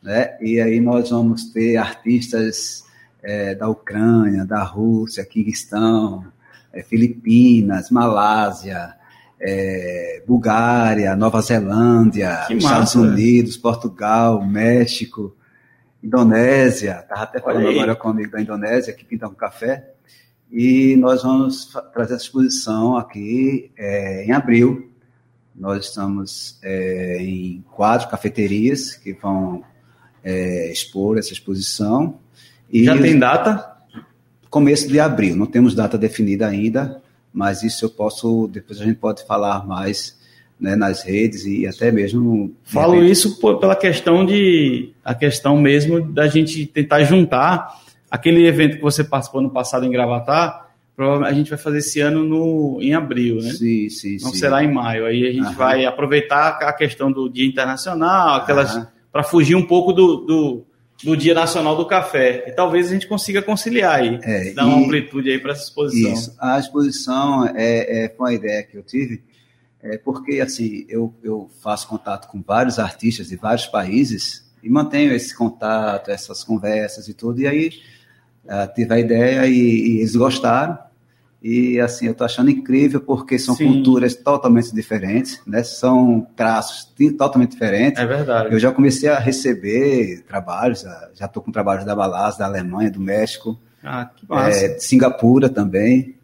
Né? 0.00 0.38
E 0.40 0.60
aí 0.60 0.78
nós 0.78 1.10
vamos 1.10 1.50
ter 1.50 1.76
artistas 1.76 2.86
é, 3.22 3.54
da 3.54 3.68
Ucrânia, 3.68 4.44
da 4.44 4.62
Rússia, 4.62 5.24
Quirguistão, 5.24 6.24
é, 6.72 6.82
Filipinas, 6.82 7.90
Malásia, 7.90 8.94
é, 9.40 10.22
Bulgária, 10.26 11.14
Nova 11.14 11.40
Zelândia, 11.40 12.46
Estados 12.50 12.94
Unidos, 12.94 13.56
Portugal, 13.56 14.44
México, 14.44 15.36
Indonésia. 16.02 17.00
Estava 17.02 17.22
até 17.22 17.40
falando 17.40 17.68
agora 17.68 17.96
com 17.96 18.08
um 18.08 18.10
amigo 18.12 18.32
da 18.32 18.40
Indonésia 18.40 18.92
que 18.92 19.04
pinta 19.04 19.28
com 19.28 19.34
café. 19.34 19.92
E 20.50 20.96
nós 20.96 21.22
vamos 21.22 21.66
trazer 21.92 22.14
essa 22.14 22.24
exposição 22.24 22.96
aqui 22.96 23.70
é, 23.76 24.24
em 24.24 24.32
abril. 24.32 24.90
Nós 25.54 25.86
estamos 25.86 26.58
é, 26.62 27.18
em 27.20 27.64
quatro 27.72 28.08
cafeterias 28.08 28.94
que 28.94 29.12
vão 29.12 29.62
é, 30.22 30.70
expor 30.70 31.18
essa 31.18 31.32
exposição. 31.32 32.18
E 32.70 32.84
Já 32.84 32.96
tem 32.96 33.18
data? 33.18 33.76
Começo 34.50 34.88
de 34.88 34.98
abril. 34.98 35.36
Não 35.36 35.46
temos 35.46 35.74
data 35.74 35.98
definida 35.98 36.46
ainda, 36.46 37.02
mas 37.32 37.62
isso 37.62 37.84
eu 37.84 37.90
posso. 37.90 38.48
Depois 38.52 38.80
a 38.80 38.84
gente 38.84 38.96
pode 38.96 39.26
falar 39.26 39.66
mais 39.66 40.18
né, 40.58 40.74
nas 40.74 41.02
redes 41.02 41.44
e 41.44 41.66
até 41.66 41.90
mesmo. 41.92 42.54
Falo 42.64 43.02
isso 43.04 43.38
pela 43.58 43.76
questão 43.76 44.24
de 44.24 44.92
a 45.04 45.14
questão 45.14 45.58
mesmo 45.58 46.00
da 46.00 46.26
gente 46.26 46.66
tentar 46.66 47.04
juntar 47.04 47.78
Aquele 48.10 48.46
evento 48.46 48.76
que 48.76 48.82
você 48.82 49.04
participou 49.04 49.42
no 49.42 49.50
passado 49.50 49.84
em 49.84 49.90
Gravatar, 49.90 50.66
a 50.98 51.32
gente 51.32 51.50
vai 51.50 51.58
fazer 51.58 51.78
esse 51.78 52.00
ano 52.00 52.24
no, 52.24 52.78
em 52.80 52.94
abril, 52.94 53.36
né? 53.36 53.50
Sim, 53.50 53.88
sim, 53.90 54.16
Não 54.22 54.30
sim. 54.30 54.38
será 54.38 54.64
em 54.64 54.72
maio. 54.72 55.04
Aí 55.04 55.26
a 55.26 55.32
gente 55.32 55.46
Aham. 55.46 55.54
vai 55.54 55.84
aproveitar 55.84 56.58
a 56.62 56.72
questão 56.72 57.12
do 57.12 57.28
Dia 57.28 57.46
Internacional, 57.46 58.36
aquelas 58.36 58.88
para 59.12 59.22
fugir 59.22 59.54
um 59.54 59.66
pouco 59.66 59.92
do, 59.92 60.16
do, 60.18 60.66
do, 61.02 61.16
Dia 61.16 61.34
Nacional 61.34 61.76
do 61.76 61.86
Café. 61.86 62.44
E 62.46 62.52
talvez 62.52 62.88
a 62.88 62.92
gente 62.92 63.06
consiga 63.06 63.42
conciliar 63.42 64.00
aí, 64.00 64.18
é, 64.22 64.52
dar 64.52 64.66
uma 64.66 64.78
amplitude 64.78 65.30
aí 65.30 65.38
para 65.38 65.52
essa 65.52 65.64
exposição. 65.64 66.12
Isso. 66.12 66.36
A 66.38 66.58
exposição 66.58 67.46
é, 67.46 68.04
é, 68.04 68.08
foi 68.08 68.26
uma 68.26 68.34
ideia 68.34 68.62
que 68.62 68.76
eu 68.76 68.82
tive, 68.82 69.22
é 69.82 69.96
porque 69.96 70.40
assim 70.40 70.84
eu, 70.88 71.14
eu 71.22 71.48
faço 71.62 71.86
contato 71.86 72.28
com 72.28 72.42
vários 72.42 72.78
artistas 72.78 73.28
de 73.28 73.36
vários 73.36 73.66
países 73.66 74.48
e 74.62 74.68
mantenho 74.68 75.12
esse 75.12 75.36
contato, 75.36 76.10
essas 76.10 76.42
conversas 76.42 77.08
e 77.08 77.14
tudo. 77.14 77.40
E 77.40 77.46
aí 77.46 77.68
uh, 78.44 78.72
tive 78.74 78.92
a 78.92 78.98
ideia 78.98 79.46
e, 79.46 79.54
e, 79.54 79.98
eles 79.98 80.16
gostaram. 80.16 80.78
E 81.42 81.78
assim, 81.80 82.06
eu 82.06 82.12
estou 82.12 82.24
achando 82.24 82.50
incrível 82.50 83.00
porque 83.00 83.38
são 83.38 83.54
Sim. 83.54 83.66
culturas 83.66 84.14
totalmente 84.16 84.74
diferentes, 84.74 85.40
né? 85.46 85.62
São 85.62 86.26
traços 86.34 86.92
totalmente 87.16 87.52
diferentes. 87.52 88.02
É 88.02 88.06
verdade. 88.06 88.52
Eu 88.52 88.58
já 88.58 88.72
comecei 88.72 89.08
a 89.08 89.18
receber 89.18 90.24
trabalhos, 90.26 90.84
já 91.14 91.26
estou 91.26 91.42
com 91.42 91.52
trabalhos 91.52 91.84
da 91.84 91.94
Balaz, 91.94 92.36
da 92.36 92.46
Alemanha, 92.46 92.90
do 92.90 93.00
México, 93.00 93.58
ah, 93.84 94.10
que 94.14 94.28
massa. 94.28 94.66
É, 94.66 94.68
de 94.74 94.84
Singapura 94.84 95.48
também. 95.48 96.16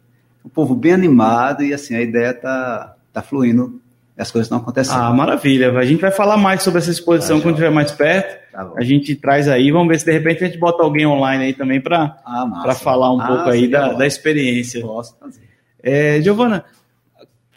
Um 0.43 0.49
povo 0.49 0.75
bem 0.75 0.91
animado 0.91 1.63
e 1.63 1.73
assim, 1.73 1.95
a 1.95 2.01
ideia 2.01 2.31
está 2.31 2.95
tá 3.13 3.21
fluindo 3.21 3.81
as 4.17 4.31
coisas 4.31 4.45
estão 4.45 4.59
acontecendo. 4.59 5.01
Ah, 5.01 5.13
maravilha. 5.13 5.77
A 5.77 5.85
gente 5.85 5.99
vai 5.99 6.11
falar 6.11 6.37
mais 6.37 6.63
sobre 6.63 6.79
essa 6.79 6.89
exposição 6.89 7.37
tá, 7.37 7.43
quando 7.43 7.55
estiver 7.55 7.71
mais 7.71 7.91
perto. 7.91 8.44
Tá 8.55 8.71
a 8.77 8.83
gente 8.83 9.13
traz 9.17 9.49
aí, 9.49 9.69
vamos 9.69 9.89
ver 9.89 9.99
se 9.99 10.05
de 10.05 10.13
repente 10.13 10.41
a 10.41 10.47
gente 10.47 10.57
bota 10.57 10.81
alguém 10.81 11.05
online 11.05 11.43
aí 11.43 11.53
também 11.53 11.81
para 11.81 12.17
ah, 12.25 12.73
falar 12.81 13.13
um 13.13 13.19
ah, 13.19 13.27
pouco 13.27 13.49
aí 13.49 13.67
da, 13.67 13.91
da 13.91 14.07
experiência. 14.07 14.79
Posso 14.79 15.17
fazer. 15.19 15.41
É, 15.83 16.21
Giovana, 16.21 16.63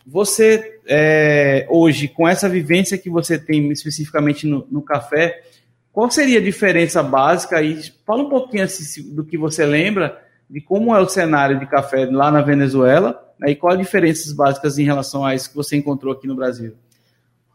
você 0.05 0.81
é, 0.89 1.69
hoje, 1.71 2.09
com 2.09 2.27
essa 2.27 2.49
vivência 2.49 2.99
que 2.99 3.09
você 3.09 3.39
tem 3.39 3.71
especificamente 3.71 4.45
no, 4.45 4.67
no, 4.69 4.83
café, 4.83 5.41
qual 5.93 6.11
seria 6.11 6.41
a 6.41 6.43
diferença 6.43 7.01
básica? 7.01 7.63
E 7.63 7.81
fala 8.05 8.25
um 8.25 8.29
pouquinho 8.29 8.65
assim, 8.65 9.15
do 9.15 9.25
que 9.25 9.39
você 9.39 9.65
lembra 9.65 10.21
de 10.51 10.61
como 10.61 10.97
é 10.97 11.01
o 11.01 11.09
cenário 11.09 11.61
de 11.61 11.67
café 11.67 12.07
lá 12.07 12.29
na 12.29 12.41
Venezuela 12.41 13.23
né, 13.39 13.53
e 13.53 13.55
quais 13.55 13.79
as 13.79 13.87
diferenças 13.87 14.33
básicas 14.33 14.79
em 14.81 14.85
relação 14.85 15.25
a 15.25 15.33
isso 15.33 15.51
que 15.51 15.57
você 15.57 15.77
encontrou 15.77 16.13
aqui 16.13 16.27
no 16.27 16.35
Brasil. 16.35 16.75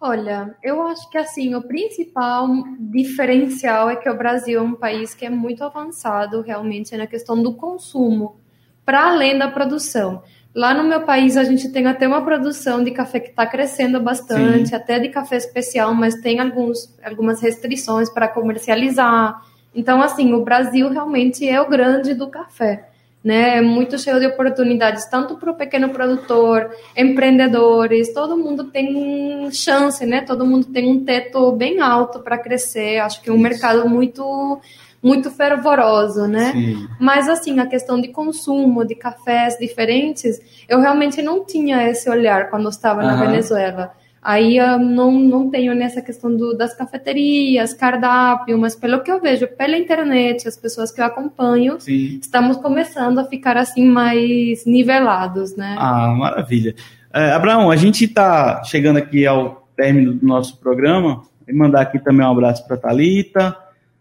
Olha, 0.05 0.53
eu 0.61 0.81
acho 0.81 1.09
que 1.09 1.17
assim, 1.17 1.55
o 1.55 1.61
principal 1.61 2.45
diferencial 2.77 3.89
é 3.89 3.95
que 3.95 4.09
o 4.09 4.17
Brasil 4.17 4.59
é 4.59 4.61
um 4.61 4.75
país 4.75 5.15
que 5.15 5.25
é 5.25 5.29
muito 5.29 5.63
avançado 5.63 6.41
realmente 6.41 6.97
na 6.97 7.07
questão 7.07 7.41
do 7.41 7.53
consumo, 7.53 8.35
para 8.83 9.07
além 9.07 9.37
da 9.37 9.49
produção. 9.49 10.21
Lá 10.53 10.73
no 10.73 10.83
meu 10.83 11.03
país 11.03 11.37
a 11.37 11.45
gente 11.45 11.69
tem 11.69 11.87
até 11.87 12.05
uma 12.05 12.21
produção 12.21 12.83
de 12.83 12.91
café 12.91 13.21
que 13.21 13.29
está 13.29 13.47
crescendo 13.47 13.97
bastante, 14.01 14.71
Sim. 14.71 14.75
até 14.75 14.99
de 14.99 15.07
café 15.07 15.37
especial, 15.37 15.95
mas 15.95 16.15
tem 16.15 16.41
alguns, 16.41 16.93
algumas 17.01 17.41
restrições 17.41 18.09
para 18.09 18.27
comercializar. 18.27 19.41
Então, 19.73 20.01
assim, 20.01 20.33
o 20.33 20.43
Brasil 20.43 20.89
realmente 20.89 21.47
é 21.47 21.61
o 21.61 21.69
grande 21.69 22.13
do 22.13 22.27
café 22.27 22.89
né? 23.23 23.57
É 23.57 23.61
muito 23.61 23.97
cheio 23.97 24.19
de 24.19 24.27
oportunidades, 24.27 25.05
tanto 25.09 25.35
para 25.37 25.51
o 25.51 25.55
pequeno 25.55 25.89
produtor, 25.89 26.69
empreendedores, 26.95 28.13
todo 28.13 28.37
mundo 28.37 28.65
tem 28.65 29.49
chance, 29.51 30.05
né? 30.05 30.21
Todo 30.21 30.45
mundo 30.45 30.65
tem 30.67 30.91
um 30.91 31.03
teto 31.05 31.51
bem 31.53 31.79
alto 31.79 32.19
para 32.19 32.37
crescer. 32.37 32.99
Acho 32.99 33.21
que 33.21 33.29
é 33.29 33.31
um 33.31 33.35
Isso. 33.35 33.43
mercado 33.43 33.89
muito 33.89 34.59
muito 35.01 35.29
fervoroso, 35.29 36.27
né? 36.27 36.53
Sim. 36.53 36.87
Mas 36.97 37.27
assim, 37.27 37.59
a 37.59 37.67
questão 37.67 37.99
de 37.99 38.07
consumo 38.07 38.85
de 38.85 38.95
cafés 38.95 39.57
diferentes, 39.59 40.39
eu 40.67 40.79
realmente 40.79 41.21
não 41.21 41.43
tinha 41.43 41.89
esse 41.89 42.09
olhar 42.09 42.49
quando 42.49 42.69
estava 42.69 43.01
uhum. 43.01 43.07
na 43.07 43.15
Venezuela. 43.17 43.93
Aí 44.23 44.57
eu 44.57 44.79
não, 44.79 45.11
não 45.11 45.49
tenho 45.49 45.75
nessa 45.75 46.01
questão 46.01 46.33
do, 46.33 46.55
das 46.55 46.73
cafeterias, 46.73 47.73
cardápio, 47.73 48.57
mas 48.57 48.73
pelo 48.73 49.03
que 49.03 49.11
eu 49.11 49.19
vejo 49.19 49.47
pela 49.47 49.77
internet, 49.77 50.47
as 50.47 50.55
pessoas 50.55 50.91
que 50.91 51.01
eu 51.01 51.05
acompanho, 51.05 51.79
Sim. 51.81 52.19
estamos 52.21 52.55
começando 52.55 53.19
a 53.19 53.25
ficar 53.25 53.57
assim 53.57 53.85
mais 53.85 54.65
nivelados, 54.65 55.57
né? 55.57 55.75
Ah, 55.77 56.15
maravilha. 56.17 56.73
É, 57.13 57.31
Abraão, 57.31 57.69
a 57.69 57.75
gente 57.75 58.05
está 58.05 58.63
chegando 58.63 58.97
aqui 58.97 59.27
ao 59.27 59.67
término 59.75 60.13
do 60.13 60.25
nosso 60.25 60.57
programa. 60.57 61.23
Vou 61.45 61.55
mandar 61.57 61.81
aqui 61.81 61.99
também 61.99 62.25
um 62.25 62.31
abraço 62.31 62.65
para 62.65 62.77
a 62.77 62.79
Thalita, 62.79 63.57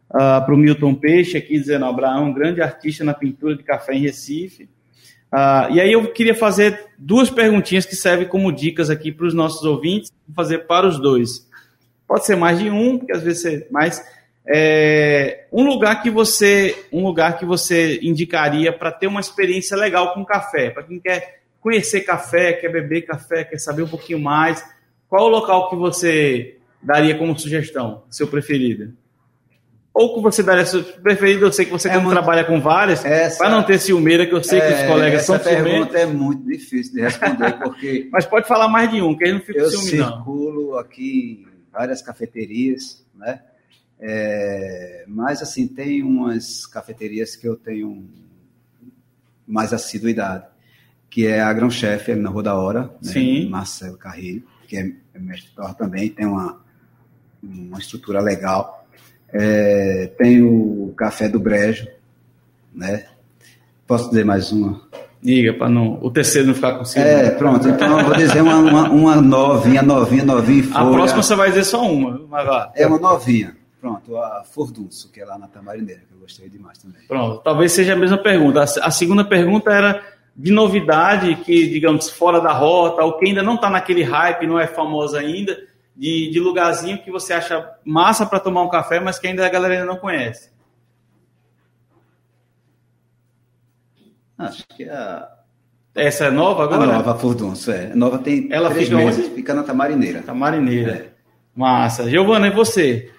uh, 0.08 0.44
para 0.44 0.54
o 0.54 0.56
Milton 0.56 0.94
Peixe, 0.94 1.36
aqui 1.36 1.58
dizendo: 1.58 1.84
Abraão, 1.84 2.32
grande 2.32 2.62
artista 2.62 3.02
na 3.02 3.12
pintura 3.12 3.56
de 3.56 3.64
café 3.64 3.94
em 3.94 4.02
Recife. 4.02 4.68
Uh, 5.32 5.72
e 5.72 5.80
aí 5.80 5.92
eu 5.92 6.12
queria 6.12 6.34
fazer 6.34 6.88
duas 6.98 7.30
perguntinhas 7.30 7.86
que 7.86 7.96
servem 7.96 8.28
como 8.28 8.52
dicas 8.52 8.90
aqui 8.90 9.10
para 9.10 9.26
os 9.26 9.32
nossos 9.32 9.64
ouvintes, 9.64 10.12
vou 10.28 10.34
fazer 10.34 10.66
para 10.66 10.86
os 10.86 11.00
dois. 11.00 11.48
Pode 12.06 12.26
ser 12.26 12.36
mais 12.36 12.58
de 12.58 12.68
um, 12.68 12.98
porque 12.98 13.16
às 13.16 13.22
vezes 13.22 13.44
é 13.46 13.66
mais. 13.70 14.04
É, 14.46 15.46
um 15.52 15.64
lugar 15.64 16.02
que 16.02 16.10
você, 16.10 16.76
um 16.92 17.02
lugar 17.02 17.38
que 17.38 17.46
você 17.46 18.00
indicaria 18.02 18.72
para 18.72 18.90
ter 18.90 19.06
uma 19.06 19.20
experiência 19.20 19.76
legal 19.76 20.12
com 20.12 20.24
café, 20.24 20.68
para 20.68 20.82
quem 20.82 21.00
quer 21.00 21.42
conhecer 21.60 22.00
café, 22.00 22.52
quer 22.52 22.68
beber 22.68 23.02
café, 23.02 23.44
quer 23.44 23.58
saber 23.58 23.84
um 23.84 23.88
pouquinho 23.88 24.18
mais, 24.18 24.62
qual 25.08 25.26
o 25.26 25.28
local 25.28 25.70
que 25.70 25.76
você 25.76 26.58
daria 26.82 27.16
como 27.16 27.38
sugestão, 27.38 28.02
seu 28.10 28.26
preferido? 28.26 28.92
Ou 29.94 30.14
que 30.14 30.22
você 30.22 30.42
daria 30.42 30.64
seu 30.64 30.82
preferido, 30.82 31.44
eu 31.44 31.52
sei 31.52 31.66
que 31.66 31.70
você 31.70 31.88
é 31.88 31.92
como 31.92 32.04
muito... 32.04 32.16
trabalha 32.16 32.44
com 32.44 32.60
várias, 32.60 33.02
para 33.36 33.50
não 33.50 33.62
ter 33.62 33.78
ciumeira, 33.78 34.26
que 34.26 34.34
eu 34.34 34.42
sei 34.42 34.58
é, 34.58 34.66
que 34.66 34.74
os 34.74 34.80
é, 34.80 34.86
colegas 34.86 35.22
são 35.22 35.38
ciumeiros. 35.38 35.66
Essa 35.66 35.70
pergunta 35.70 35.98
é 35.98 36.06
muito 36.06 36.44
difícil 36.44 36.94
de 36.94 37.00
responder, 37.02 37.52
porque... 37.62 38.08
Mas 38.10 38.24
pode 38.24 38.48
falar 38.48 38.68
mais 38.68 38.90
de 38.90 39.02
um, 39.02 39.14
que 39.14 39.24
aí 39.24 39.32
não 39.32 39.40
fica 39.40 39.58
eu 39.58 39.70
ciúme, 39.70 39.98
não. 39.98 40.06
Eu 40.06 40.12
circulo 40.16 40.78
aqui 40.78 41.46
em 41.46 41.70
várias 41.70 42.00
cafeterias, 42.00 43.04
né? 43.14 43.40
É, 44.00 45.04
mas, 45.06 45.42
assim, 45.42 45.68
tem 45.68 46.02
umas 46.02 46.66
cafeterias 46.66 47.36
que 47.36 47.46
eu 47.46 47.54
tenho 47.54 48.08
mais 49.46 49.72
assiduidade, 49.72 50.46
que 51.10 51.26
é 51.26 51.40
a 51.40 51.52
Grão-Chefe, 51.52 52.14
na 52.14 52.30
Rua 52.30 52.42
da 52.42 52.54
Hora, 52.54 52.82
né? 53.02 53.12
Sim. 53.12 53.48
Marcelo 53.50 53.98
Carrilho, 53.98 54.42
que 54.66 54.76
é 54.76 55.18
mestre 55.18 55.52
também, 55.76 56.08
tem 56.08 56.26
uma, 56.26 56.60
uma 57.42 57.78
estrutura 57.78 58.20
legal, 58.20 58.81
é, 59.32 60.10
tem 60.18 60.42
o 60.42 60.92
Café 60.96 61.28
do 61.28 61.40
Brejo, 61.40 61.86
né? 62.74 63.06
Posso 63.86 64.08
dizer 64.08 64.24
mais 64.24 64.52
uma? 64.52 64.80
Diga, 65.22 65.54
para 65.54 65.68
não, 65.68 65.98
o 66.02 66.10
terceiro 66.10 66.48
não 66.48 66.54
ficar 66.54 66.78
com 66.78 66.84
ciúme. 66.84 67.06
É, 67.06 67.30
pronto, 67.30 67.68
então 67.68 67.98
eu 67.98 68.04
vou 68.04 68.14
dizer 68.16 68.42
uma, 68.42 68.56
uma, 68.56 68.90
uma 68.90 69.16
novinha, 69.16 69.80
novinha, 69.80 70.24
novinha 70.24 70.64
A 70.74 70.84
próxima 70.84 71.22
você 71.22 71.36
vai 71.36 71.48
dizer 71.50 71.64
só 71.64 71.80
uma, 71.88 72.20
mas 72.28 72.44
vá. 72.44 72.72
É 72.74 72.86
uma 72.86 72.98
novinha. 72.98 73.56
Pronto, 73.80 74.16
a 74.16 74.42
Fordunço, 74.44 75.10
que 75.12 75.20
é 75.20 75.24
lá 75.24 75.38
na 75.38 75.46
Tamarineira, 75.46 76.02
que 76.08 76.14
eu 76.14 76.20
gostei 76.20 76.48
demais 76.48 76.78
também. 76.78 77.02
Pronto, 77.06 77.40
talvez 77.42 77.70
seja 77.72 77.92
a 77.92 77.96
mesma 77.96 78.18
pergunta. 78.18 78.60
A, 78.60 78.86
a 78.86 78.90
segunda 78.90 79.24
pergunta 79.24 79.72
era 79.72 80.02
de 80.36 80.50
novidade 80.50 81.36
que, 81.36 81.68
digamos, 81.68 82.10
fora 82.10 82.40
da 82.40 82.52
rota, 82.52 83.02
ou 83.04 83.18
que 83.18 83.26
ainda 83.26 83.42
não 83.42 83.54
está 83.54 83.70
naquele 83.70 84.02
hype, 84.02 84.46
não 84.46 84.58
é 84.58 84.66
famosa 84.66 85.20
ainda, 85.20 85.56
de, 86.02 86.30
de 86.30 86.40
lugarzinho 86.40 87.00
que 87.00 87.12
você 87.12 87.32
acha 87.32 87.76
massa 87.84 88.26
para 88.26 88.40
tomar 88.40 88.62
um 88.62 88.68
café, 88.68 88.98
mas 88.98 89.20
que 89.20 89.28
ainda 89.28 89.46
a 89.46 89.48
galera 89.48 89.74
ainda 89.74 89.86
não 89.86 89.98
conhece? 89.98 90.50
Acho 94.36 94.66
que 94.66 94.88
a. 94.88 95.28
Essa 95.94 96.24
é 96.24 96.30
nova 96.32 96.64
agora? 96.64 96.82
A 96.82 96.96
nova 96.98 97.14
Furdunço, 97.16 97.70
é. 97.70 97.94
Nova 97.94 98.18
tem 98.18 98.48
Ela 98.50 98.70
três 98.70 98.88
fica 98.88 98.96
meses, 98.96 99.26
onde? 99.26 99.34
fica 99.36 99.54
na 99.54 99.62
Tamarineira. 99.62 100.22
Tamarineira. 100.22 100.92
É. 100.92 101.08
Massa. 101.54 102.10
Giovana, 102.10 102.48
e 102.48 102.50
você? 102.50 103.12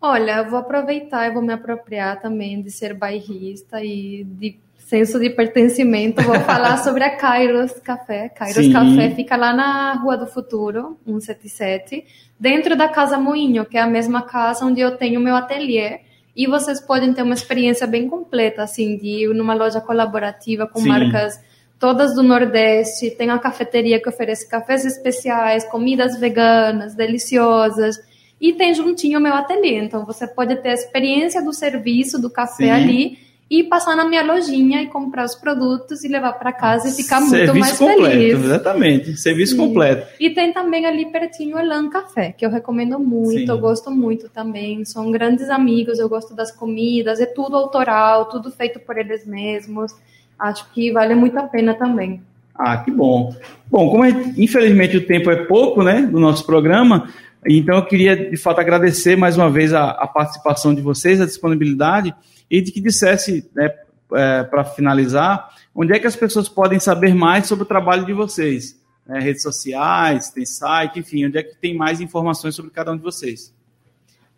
Olha, 0.00 0.36
eu 0.38 0.50
vou 0.50 0.60
aproveitar 0.60 1.26
e 1.26 1.32
vou 1.32 1.42
me 1.42 1.52
apropriar 1.52 2.20
também 2.20 2.62
de 2.62 2.70
ser 2.70 2.94
bairrista 2.94 3.82
e 3.82 4.22
de 4.24 4.60
senso 4.92 5.18
de 5.18 5.30
pertencimento, 5.30 6.22
vou 6.22 6.38
falar 6.44 6.76
sobre 6.76 7.02
a 7.02 7.16
Kairos 7.16 7.72
Café. 7.80 8.28
Kairos 8.28 8.66
Sim. 8.66 8.72
Café 8.74 9.08
fica 9.14 9.38
lá 9.38 9.54
na 9.54 9.94
Rua 9.94 10.18
do 10.18 10.26
Futuro, 10.26 10.98
177, 11.06 12.04
dentro 12.38 12.76
da 12.76 12.86
Casa 12.90 13.16
Moinho, 13.16 13.64
que 13.64 13.78
é 13.78 13.80
a 13.80 13.86
mesma 13.86 14.20
casa 14.20 14.66
onde 14.66 14.82
eu 14.82 14.94
tenho 14.98 15.18
meu 15.18 15.34
ateliê. 15.34 16.00
E 16.36 16.46
vocês 16.46 16.78
podem 16.78 17.14
ter 17.14 17.22
uma 17.22 17.32
experiência 17.32 17.86
bem 17.86 18.06
completa, 18.06 18.64
assim, 18.64 18.98
de 18.98 19.24
ir 19.24 19.34
numa 19.34 19.54
loja 19.54 19.80
colaborativa 19.80 20.66
com 20.66 20.80
Sim. 20.80 20.88
marcas 20.88 21.40
todas 21.78 22.14
do 22.14 22.22
Nordeste. 22.22 23.12
Tem 23.12 23.30
a 23.30 23.38
cafeteria 23.38 23.98
que 23.98 24.10
oferece 24.10 24.46
cafés 24.46 24.84
especiais, 24.84 25.64
comidas 25.64 26.20
veganas, 26.20 26.94
deliciosas. 26.94 27.96
E 28.38 28.52
tem 28.52 28.74
juntinho 28.74 29.18
o 29.18 29.22
meu 29.22 29.32
ateliê. 29.32 29.78
Então, 29.78 30.04
você 30.04 30.26
pode 30.26 30.56
ter 30.56 30.68
a 30.68 30.74
experiência 30.74 31.42
do 31.42 31.52
serviço 31.54 32.20
do 32.20 32.28
café 32.28 32.64
Sim. 32.64 32.70
ali 32.70 33.31
e 33.52 33.62
passar 33.62 33.94
na 33.94 34.06
minha 34.06 34.22
lojinha 34.22 34.80
e 34.80 34.86
comprar 34.86 35.26
os 35.26 35.34
produtos 35.34 36.02
e 36.02 36.08
levar 36.08 36.32
para 36.32 36.54
casa 36.54 36.88
e 36.88 36.92
ficar 36.92 37.20
muito 37.20 37.32
Serviço 37.32 37.58
mais 37.58 37.78
completo, 37.78 38.10
feliz. 38.10 38.44
Exatamente, 38.44 39.16
serviço 39.18 39.52
Sim. 39.52 39.58
completo. 39.58 40.06
E 40.18 40.30
tem 40.30 40.54
também 40.54 40.86
ali 40.86 41.12
pertinho 41.12 41.56
o 41.56 41.60
Elan 41.60 41.90
Café, 41.90 42.32
que 42.32 42.46
eu 42.46 42.50
recomendo 42.50 42.98
muito, 42.98 43.40
Sim. 43.40 43.50
eu 43.50 43.58
gosto 43.58 43.90
muito 43.90 44.30
também. 44.30 44.86
São 44.86 45.10
grandes 45.12 45.50
amigos, 45.50 45.98
eu 45.98 46.08
gosto 46.08 46.34
das 46.34 46.50
comidas, 46.50 47.20
é 47.20 47.26
tudo 47.26 47.54
autoral, 47.54 48.24
tudo 48.30 48.50
feito 48.50 48.80
por 48.80 48.96
eles 48.96 49.26
mesmos. 49.26 49.94
Acho 50.38 50.72
que 50.72 50.90
vale 50.90 51.14
muito 51.14 51.38
a 51.38 51.42
pena 51.42 51.74
também. 51.74 52.22
Ah, 52.54 52.78
que 52.78 52.90
bom. 52.90 53.34
Bom, 53.70 53.90
como 53.90 54.06
infelizmente 54.06 54.96
o 54.96 55.06
tempo 55.06 55.30
é 55.30 55.36
pouco, 55.44 55.82
né, 55.82 56.00
do 56.00 56.18
nosso 56.18 56.46
programa, 56.46 57.10
então 57.46 57.76
eu 57.76 57.84
queria 57.84 58.30
de 58.30 58.36
fato 58.36 58.60
agradecer 58.60 59.16
mais 59.16 59.36
uma 59.36 59.50
vez 59.50 59.72
a, 59.74 59.90
a 59.90 60.06
participação 60.06 60.74
de 60.74 60.80
vocês, 60.80 61.20
a 61.20 61.26
disponibilidade 61.26 62.14
e 62.50 62.60
de 62.60 62.70
que 62.70 62.80
dissesse, 62.80 63.50
né, 63.54 63.70
é, 64.14 64.44
para 64.44 64.64
finalizar, 64.64 65.48
onde 65.74 65.92
é 65.92 65.98
que 65.98 66.06
as 66.06 66.14
pessoas 66.14 66.48
podem 66.48 66.78
saber 66.78 67.14
mais 67.14 67.46
sobre 67.46 67.64
o 67.64 67.66
trabalho 67.66 68.04
de 68.04 68.12
vocês? 68.12 68.80
É, 69.08 69.18
redes 69.18 69.42
sociais, 69.42 70.30
tem 70.30 70.46
site, 70.46 71.00
enfim, 71.00 71.26
onde 71.26 71.38
é 71.38 71.42
que 71.42 71.56
tem 71.56 71.76
mais 71.76 72.00
informações 72.00 72.54
sobre 72.54 72.70
cada 72.70 72.92
um 72.92 72.96
de 72.96 73.02
vocês? 73.02 73.52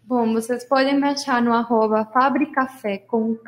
Bom, 0.05 0.33
vocês 0.33 0.65
podem 0.65 0.99
me 0.99 1.07
achar 1.07 1.43
no 1.43 1.53
arroba 1.53 2.05
fabricafé 2.07 2.99
.co. 2.99 3.39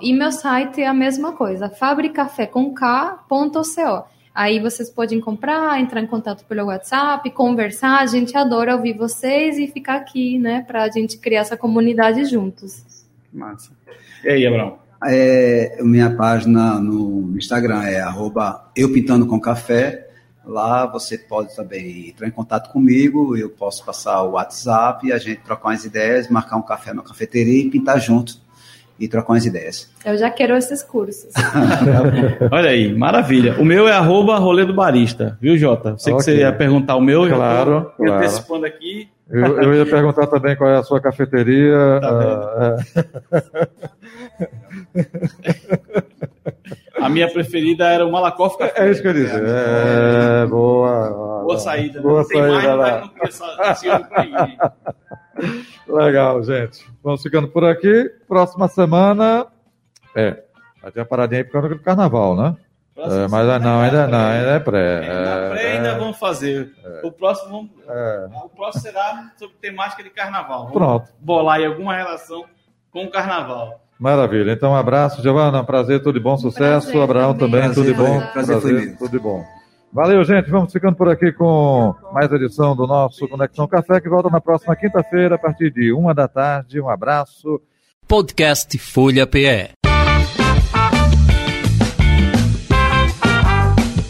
E 0.00 0.12
meu 0.12 0.30
site 0.30 0.80
é 0.80 0.86
a 0.86 0.94
mesma 0.94 1.32
coisa, 1.32 1.68
fabricafé 1.68 2.48
Aí 4.38 4.60
vocês 4.60 4.88
podem 4.88 5.20
comprar, 5.20 5.80
entrar 5.80 6.00
em 6.00 6.06
contato 6.06 6.44
pelo 6.44 6.66
WhatsApp, 6.66 7.28
conversar. 7.32 7.98
A 7.98 8.06
gente 8.06 8.36
adora 8.36 8.76
ouvir 8.76 8.96
vocês 8.96 9.58
e 9.58 9.66
ficar 9.66 9.96
aqui, 9.96 10.38
né, 10.38 10.62
para 10.64 10.84
a 10.84 10.88
gente 10.88 11.18
criar 11.18 11.40
essa 11.40 11.56
comunidade 11.56 12.24
juntos. 12.24 12.84
Massa. 13.32 13.72
E 14.22 14.28
aí, 14.28 14.46
Abraão? 14.46 14.78
É, 15.04 15.78
minha 15.82 16.14
página 16.14 16.78
no 16.78 17.36
Instagram 17.36 17.82
é 17.82 18.00
arroba 18.00 18.70
eu 18.76 18.92
pintando 18.92 19.26
com 19.26 19.40
café. 19.40 20.08
Lá 20.44 20.86
você 20.86 21.18
pode 21.18 21.56
também 21.56 22.10
entrar 22.10 22.28
em 22.28 22.30
contato 22.30 22.70
comigo, 22.70 23.36
eu 23.36 23.50
posso 23.50 23.84
passar 23.84 24.22
o 24.22 24.34
WhatsApp, 24.34 25.10
a 25.10 25.18
gente 25.18 25.40
trocar 25.40 25.70
umas 25.70 25.84
ideias, 25.84 26.30
marcar 26.30 26.58
um 26.58 26.62
café 26.62 26.94
na 26.94 27.02
cafeteria 27.02 27.64
e 27.64 27.70
pintar 27.70 28.00
junto. 28.00 28.40
E 28.98 29.06
trocar 29.08 29.32
umas 29.34 29.46
ideias. 29.46 29.90
Eu 30.04 30.16
já 30.16 30.30
quero 30.30 30.56
esses 30.56 30.82
cursos. 30.82 31.32
Olha 32.50 32.70
aí, 32.70 32.92
maravilha. 32.94 33.56
O 33.60 33.64
meu 33.64 33.86
é 33.88 33.92
arroba 33.92 34.36
rolê 34.38 34.64
do 34.64 34.74
barista, 34.74 35.38
viu, 35.40 35.56
Jota? 35.56 35.96
Sei 35.98 36.12
que 36.12 36.20
Ok. 36.20 36.24
você 36.34 36.40
ia 36.40 36.52
perguntar 36.52 36.96
o 36.96 37.00
meu, 37.00 37.28
Claro, 37.28 37.70
eu 37.70 37.80
tô 37.82 37.90
claro. 38.04 38.14
antecipando 38.14 38.66
aqui. 38.66 39.08
Eu, 39.30 39.62
eu 39.62 39.74
ia 39.74 39.84
perguntar 39.86 40.26
também 40.26 40.56
qual 40.56 40.70
é 40.70 40.78
a 40.78 40.82
sua 40.82 41.00
cafeteria. 41.00 41.76
Tá 42.00 42.08
ah, 42.10 42.76
A 47.00 47.08
minha 47.08 47.30
preferida 47.32 47.86
era 47.88 48.06
o 48.06 48.10
Malakoff 48.12 48.58
Café. 48.58 48.72
é, 48.82 48.88
é 48.88 48.90
isso 48.90 49.00
que 49.02 49.08
eu 49.08 49.16
ia 49.16 49.24
dizer. 49.24 49.44
É, 49.46 50.46
boa. 50.46 51.42
Boa 51.44 51.58
saída. 51.58 52.00
Boa 52.02 52.26
tem 52.26 52.40
mais, 52.40 52.52
saída 52.54 52.70
não 52.70 52.78
vai 52.78 52.90
lá. 52.90 53.10
não 54.16 54.24
ninguém. 54.24 54.58
Legal, 55.88 56.42
gente. 56.42 56.84
Vamos 57.02 57.22
ficando 57.22 57.48
por 57.48 57.64
aqui. 57.64 58.10
Próxima 58.26 58.68
semana. 58.68 59.46
É. 60.14 60.42
Vai 60.82 60.92
ter 60.92 61.00
uma 61.00 61.06
paradinha 61.06 61.40
aí 61.40 61.44
por 61.44 61.52
causa 61.52 61.68
do 61.68 61.78
carnaval, 61.78 62.36
né? 62.36 62.56
É, 62.96 63.28
mas 63.28 63.48
ah, 63.48 63.60
não, 63.60 63.80
ainda 63.80 64.08
não, 64.08 64.18
ainda 64.26 64.50
é 64.50 64.58
pré. 64.58 64.98
Pré 65.50 65.62
É, 65.62 65.76
ainda 65.76 65.88
é, 65.90 65.98
vamos 65.98 66.18
fazer. 66.18 66.72
O 67.04 67.12
próximo, 67.12 67.50
vamos- 67.50 67.70
é. 67.88 68.28
o 68.44 68.48
próximo 68.48 68.82
será 68.82 69.30
sobre 69.36 69.54
temática 69.60 70.02
de 70.02 70.10
carnaval. 70.10 70.64
Vamos 70.64 70.72
Pronto. 70.72 71.08
bolar 71.20 71.58
aí 71.58 71.66
alguma 71.66 71.94
relação 71.94 72.44
com 72.90 73.04
o 73.04 73.10
carnaval. 73.10 73.80
Maravilha. 73.98 74.52
Então, 74.52 74.70
um 74.72 74.76
abraço, 74.76 75.20
Giovana. 75.22 75.64
Prazer, 75.64 76.00
tudo 76.02 76.18
de 76.18 76.20
bom, 76.20 76.36
sucesso. 76.36 76.86
Prazer 76.86 77.02
Abraão 77.02 77.34
também. 77.34 77.60
também, 77.62 77.74
tudo 77.74 77.86
de 77.86 77.94
Prazer, 77.94 78.20
bom. 78.20 78.32
prazer 78.32 78.72
meu. 78.72 78.96
tudo 78.96 79.10
de 79.10 79.18
bom. 79.18 79.44
Valeu, 79.92 80.22
gente. 80.22 80.50
Vamos 80.50 80.72
ficando 80.72 80.94
por 80.96 81.08
aqui 81.08 81.32
com 81.32 81.94
mais 82.12 82.30
edição 82.30 82.76
do 82.76 82.86
nosso 82.86 83.26
Conexão 83.26 83.66
Café, 83.66 84.00
que 84.00 84.08
volta 84.08 84.28
na 84.30 84.40
próxima 84.40 84.76
quinta-feira, 84.76 85.34
a 85.34 85.38
partir 85.38 85.72
de 85.72 85.92
uma 85.92 86.14
da 86.14 86.28
tarde. 86.28 86.80
Um 86.80 86.88
abraço. 86.88 87.60
Podcast 88.06 88.78
Folha 88.78 89.26
PE. 89.26 89.70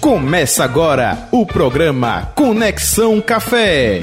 Começa 0.01 0.64
agora 0.64 1.28
o 1.32 1.45
programa 1.47 2.26
Conexão 2.34 3.20
Café. 3.20 4.01